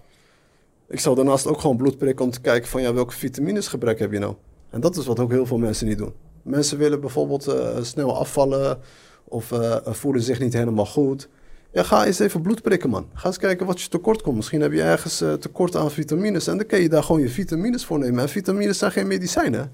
[0.88, 3.98] ik zou daarnaast ook gewoon bloed prikken om te kijken van, ja, welke vitamines gebrek
[3.98, 4.34] heb je nou?
[4.70, 6.12] En dat is wat ook heel veel mensen niet doen.
[6.42, 8.78] Mensen willen bijvoorbeeld eh, snel afvallen
[9.24, 11.28] of eh, voelen zich niet helemaal goed.
[11.72, 13.08] Ja, ga eens even bloed prikken, man.
[13.12, 14.36] Ga eens kijken wat je tekort komt.
[14.36, 16.46] Misschien heb je ergens eh, tekort aan vitamines.
[16.46, 18.20] En dan kun je daar gewoon je vitamines voor nemen.
[18.20, 19.72] En vitamines zijn geen medicijnen.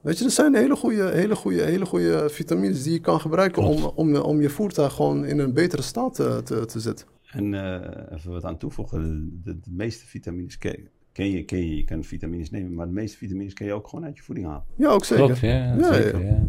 [0.00, 3.62] Weet je, dat zijn hele goede, hele goede, hele goede vitamines die je kan gebruiken
[3.62, 7.06] om, om, om je voertuig gewoon in een betere staat te, te, te zetten.
[7.30, 9.00] En eh, even wat aan toevoegen,
[9.44, 12.86] de, de, de meeste vitamines ken, ken je, ken je, je kan vitamines nemen, maar
[12.86, 14.64] de meeste vitamines kun je ook gewoon uit je voeding halen.
[14.76, 15.24] Ja, ook zeker.
[15.24, 16.46] Klopt, ja, Ja, zeker, ja.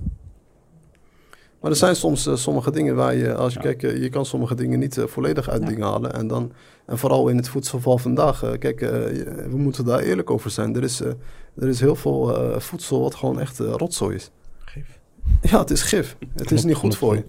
[1.65, 3.65] Maar er zijn soms eh, sommige dingen waar je, als je Ja.
[3.65, 5.67] kijkt, eh, je kan sommige dingen niet eh, volledig uit Ja.
[5.67, 6.13] dingen halen.
[6.13, 6.51] En, dan,
[6.85, 8.57] en vooral in het voedsel van vandaag.
[8.59, 8.79] kijk,
[9.49, 10.75] we moeten daar eerlijk over zijn.
[10.75, 10.99] Er is,
[11.55, 14.31] er is heel veel voedsel wat gewoon echt rotzooi is.
[14.59, 14.99] Gif.
[15.41, 16.17] Ja, het is gif.
[16.35, 17.23] Het is niet goed voor je.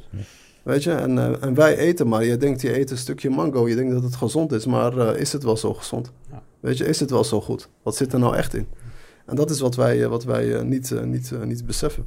[0.63, 2.25] Weet je, en, en wij eten maar.
[2.25, 3.69] Je denkt, je eet een stukje mango.
[3.69, 6.13] Je denkt dat het gezond is, maar is het wel zo gezond?
[6.31, 6.43] Ja.
[6.61, 7.69] Weet je, is het wel zo goed?
[7.83, 8.67] Wat zit er nou echt in?
[9.27, 12.07] En dat is wat wij, wat wij niet, niet, niet beseffen.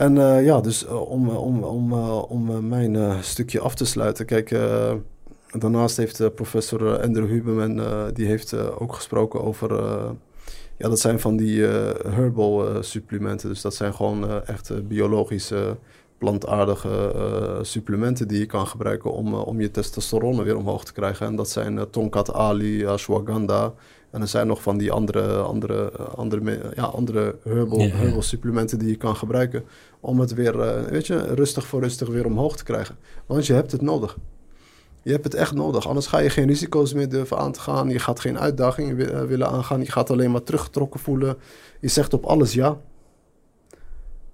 [0.00, 3.84] En eh, ja, dus eh, om, eh, om, om, om eh, mijn stukje af te
[3.84, 4.26] sluiten.
[4.26, 4.50] Kijk,
[5.58, 7.80] daarnaast heeft professor Andrew Huberman,
[8.14, 9.74] die heeft ook gesproken over...
[10.76, 11.62] ja, dat zijn van die
[12.08, 13.48] herbal supplementen.
[13.48, 15.76] Dus dat zijn gewoon echt biologische,
[16.20, 17.12] plantaardige
[17.62, 21.26] supplementen die je kan gebruiken om, om je testosteron weer omhoog te krijgen.
[21.26, 23.74] En dat zijn eh, tonkat ali, ashwagandha.
[24.10, 28.88] En er zijn nog van die andere, andere, eh, andere, ja, andere herbal, supplementen die
[28.88, 29.64] je kan gebruiken.
[30.00, 32.96] Om het weer, eh, weet je, rustig voor rustig weer omhoog te krijgen.
[33.26, 34.16] Want je hebt het nodig.
[35.02, 35.88] Je hebt het echt nodig.
[35.88, 37.88] Anders ga je geen risico's meer durven aan te gaan.
[37.88, 39.80] Je gaat geen uitdagingen wi- eh, willen aangaan.
[39.80, 41.36] Je gaat alleen maar teruggetrokken voelen.
[41.80, 42.80] Je zegt op alles ja.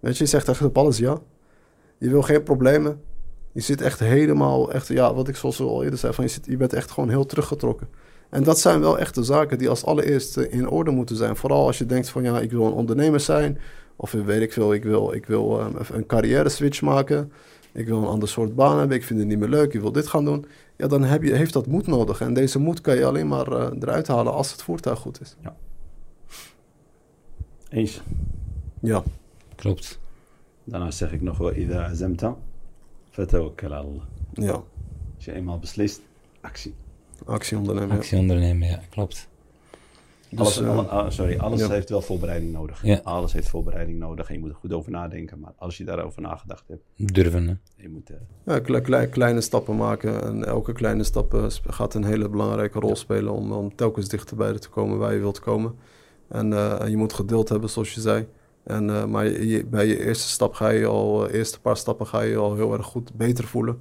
[0.01, 1.19] Weet je, je zegt echt op alles ja.
[1.99, 3.01] Je wil geen problemen.
[3.53, 6.47] Je zit echt helemaal, echt, ja, wat ik zoals al eerder zei, van je, zit,
[6.47, 7.89] je bent echt gewoon heel teruggetrokken.
[8.29, 11.37] En dat zijn wel echte zaken die als allereerste in orde moeten zijn.
[11.37, 13.59] Vooral als je denkt van ja, ik wil een ondernemer zijn.
[13.97, 17.33] Of weet ik veel, ik wil, ik wil ehm, een carrière switch maken.
[17.73, 18.97] Ik wil een ander soort baan hebben.
[18.97, 19.75] Ik vind het niet meer leuk.
[19.75, 20.47] Ik wil dit gaan doen.
[20.77, 22.21] Ja, dan heb je, heeft dat moed nodig.
[22.21, 25.37] En deze moed kan je alleen maar eh, eruit halen als het voertuig goed is.
[25.43, 25.57] Ja.
[27.69, 28.01] Eens.
[28.81, 29.03] Ja.
[29.55, 29.99] Klopt.
[30.65, 32.37] Daarna zeg ik nog wel Ida Zemta.
[33.11, 34.03] Vertel Allah.
[34.33, 34.63] Ja.
[35.17, 36.01] Als je eenmaal beslist,
[36.41, 36.75] actie.
[37.25, 37.89] Actie ondernemen.
[37.91, 37.95] ja.
[37.97, 39.29] Actie ondernemen, ja, klopt.
[40.31, 41.69] Dus, alles, eh, alle- ah, sorry, alles ja.
[41.69, 42.83] heeft wel voorbereiding nodig.
[42.83, 43.01] Ja.
[43.05, 45.41] Alles heeft voorbereiding nodig en je moet er goed over nadenken.
[45.41, 47.55] Maar als je daarover nagedacht hebt, Durven, hè.
[47.83, 48.11] je moet...
[48.11, 50.23] eh, Ja, kle- kle- kleine stappen maken.
[50.23, 54.59] En elke kleine stap eh, gaat een hele belangrijke rol spelen om, om telkens dichterbij
[54.59, 55.75] te komen waar je wilt komen.
[56.29, 58.27] En, eh, en je moet geduld hebben, zoals je zei.
[58.65, 62.07] En, eh, maar je- bij je eerste stap ga je al, eh, eerste paar stappen
[62.07, 63.81] ga je al heel erg goed beter voelen.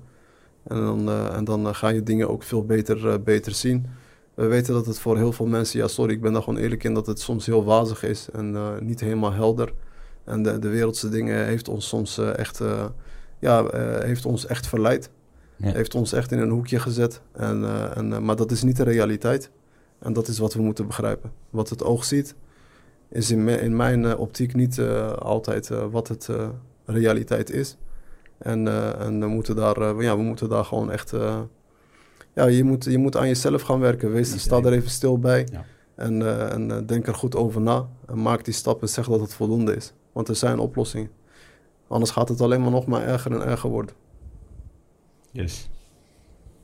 [0.68, 3.86] En dan, eh, en dan eh, ga je dingen ook veel beter, eh, beter zien.
[4.34, 6.84] We weten dat het voor heel veel mensen, ja sorry, ik ben daar gewoon eerlijk
[6.84, 8.56] in, dat het soms heel wazig is en
[8.86, 9.74] niet helemaal helder.
[10.24, 12.62] En de, de wereldse dingen heeft ons soms echt,
[13.40, 13.66] ja,
[14.04, 15.10] heeft ons echt verleid.
[15.56, 15.72] Ja.
[15.72, 17.22] Heeft ons echt in een hoekje gezet.
[17.32, 19.50] En, en, maar dat is niet de realiteit.
[20.00, 21.32] En dat is wat we moeten begrijpen.
[21.50, 22.36] Wat het oog ziet,
[23.10, 24.80] is in, me- in mijn optiek niet
[25.20, 26.30] altijd wat het
[26.86, 27.78] realiteit is.
[28.38, 31.14] En, eh, en we, moeten daar, eh, ja, we moeten daar gewoon echt.
[31.14, 31.40] eh,
[32.34, 34.12] ja, je moet, je moet aan jezelf gaan werken.
[34.12, 35.48] Wees, sta er even stil bij.
[35.52, 35.66] Ja.
[35.96, 37.88] En, eh, en denk er goed over na.
[38.08, 38.90] En maak die stappen.
[38.90, 39.94] Zeg dat het voldoende is.
[40.12, 41.10] Want er zijn oplossingen.
[41.88, 43.96] Anders gaat het alleen maar nog maar erger en erger worden.
[45.32, 45.70] yes.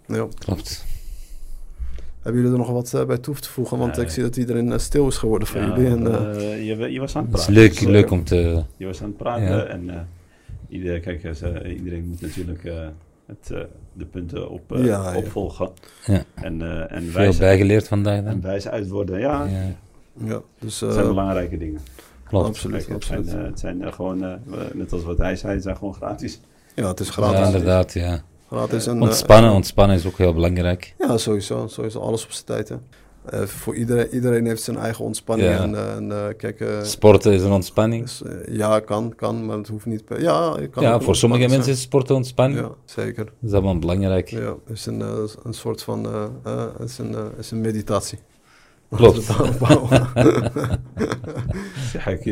[0.07, 0.27] Ja.
[0.39, 0.85] Klopt.
[2.21, 3.77] Hebben jullie er nog wat bij toe te voegen?
[3.77, 6.09] Want ik zie dat iedereen stil is geworden van Ja, jullie.
[6.09, 7.53] En, je, je was aan het Het is praten.
[7.63, 8.63] leuk, Dus, leuk om te...
[8.77, 9.63] Je was aan het praten Ja.
[9.63, 9.99] en eh,
[10.71, 12.87] ieder, kijk, eh, ze- iedereen moet natuurlijk eh,
[13.25, 13.59] het, eh,
[13.93, 15.15] de punten op, Ja, ja.
[15.17, 15.69] opvolgen.
[16.05, 16.23] Ja.
[16.33, 18.41] En, en Veel wijs, bijgeleerd vandaag en dan.
[18.41, 19.75] wijs uit worden, ja, Ja,
[20.27, 21.79] ja, dus het eh, zijn belangrijke dingen.
[22.23, 22.47] klopt.
[22.47, 22.85] absoluut.
[22.85, 23.45] Kijk, het zijn, absoluut.
[23.45, 24.39] het zijn gewoon,
[24.73, 26.39] net als wat hij zei, het zijn gewoon gratis.
[26.75, 27.45] ja, het is Ja, gratis.
[27.45, 28.21] inderdaad, ja.
[28.47, 30.95] gratis en, Ontspannen, ontspannen is ook heel belangrijk.
[30.97, 31.67] Ja, sowieso.
[31.67, 32.69] Sowieso alles op zijn tijd.
[32.69, 32.75] Hè.
[33.25, 35.49] Eh, voor iedereen, iedereen heeft zijn eigen ontspanning.
[35.49, 35.59] Ja.
[35.63, 35.75] En,
[36.11, 38.03] en kijk, eh, Sporten is een ontspanning.
[38.03, 40.03] dus, ja, kan, kan, maar het hoeft niet.
[40.17, 42.59] Ja, kan Ja, voor sommige mensen is sporten ontspanning.
[42.59, 42.71] zijn.
[42.71, 43.25] Ja, zeker.
[43.25, 44.29] Dat is allemaal belangrijk.
[44.29, 44.99] Ja, het is een,
[45.43, 46.07] een soort van.
[46.77, 48.19] het is een, is een meditatie.
[48.95, 49.23] Klopt.
[51.91, 52.23] Zeg ik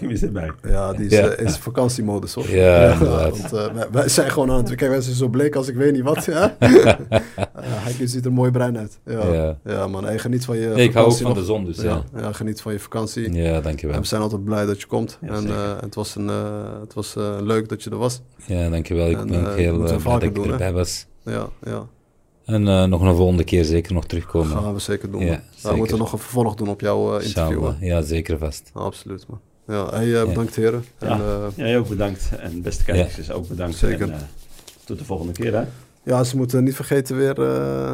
[0.00, 0.50] jullie erbij.
[0.62, 1.28] ja, die is, Ja.
[1.28, 2.48] eh, is vakantiemodus hoor.
[2.50, 3.38] Ja, inderdaad.
[3.38, 4.74] Want eh, wij, wij zijn gewoon aan het.
[4.74, 6.24] Kijk, wij zijn zo bleek als ik weet niet wat.
[6.24, 6.56] Ja?
[7.64, 8.98] Eh, hij ziet er mooi bruin uit.
[9.04, 9.58] Ja, ja.
[9.64, 9.86] Ja.
[9.86, 10.04] man.
[10.04, 10.66] Hey, geniet van je.
[10.68, 11.38] Nee, ik hou ook vakantie van nog.
[11.40, 12.02] de zon, dus ja.
[12.14, 12.20] ja.
[12.20, 13.32] Ja, geniet van je vakantie.
[13.32, 14.00] Ja, En dankjewel.
[14.00, 15.18] we zijn altijd blij dat je komt.
[15.20, 15.54] Ja, en zeker.
[15.56, 18.22] eh, het was, een, eh, het was eh, leuk dat je er was.
[18.46, 19.10] Ja, dankjewel.
[19.10, 21.06] Ik En, ben eh, heel eh, blij dat ik erbij was.
[21.24, 21.86] Ja, ja.
[22.44, 24.56] En eh, nog een volgende keer zeker nog terugkomen.
[24.62, 25.20] gaan we zeker doen.
[25.20, 25.36] Ja, man.
[25.36, 25.76] we zeker.
[25.76, 27.64] moeten nog een vervolg doen op jouw eh, interview.
[27.64, 27.86] Hè.
[27.86, 28.70] Ja, zeker vast.
[28.72, 29.40] Absoluut, man.
[29.66, 30.84] Ja, hey, eh, bedankt heren.
[31.00, 31.06] Ja.
[31.08, 32.30] En, eh, Ja, jij ook bedankt.
[32.38, 33.76] En beste kijkers, ook bedankt.
[33.76, 34.10] Zeker.
[34.10, 34.28] En,
[34.84, 35.62] tot de volgende keer, hè?
[36.02, 37.42] ja, ze moeten niet vergeten weer...
[37.42, 37.92] eh,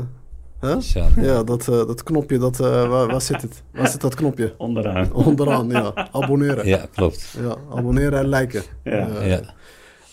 [0.60, 0.74] hè?
[0.74, 1.24] Inshallah.
[1.24, 3.62] Ja, dat, eh, dat knopje, dat, eh, waar, waar zit het?
[3.72, 4.54] Waar zit dat knopje?
[4.58, 5.12] Onderaan.
[5.12, 6.08] Onderaan, ja.
[6.12, 6.66] Abonneren.
[6.66, 7.36] Ja, Ja, klopt.
[7.74, 8.62] abonneren en liken.
[8.84, 9.08] Ja.
[9.24, 9.40] Ja.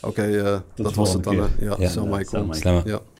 [0.01, 1.35] Oké, eh, dat was het dan.
[1.35, 1.45] hè.
[1.59, 1.89] Ja, Ja.
[1.99, 2.53] Alaikum.
[2.53, 2.81] Slama.
[2.85, 2.99] Ja.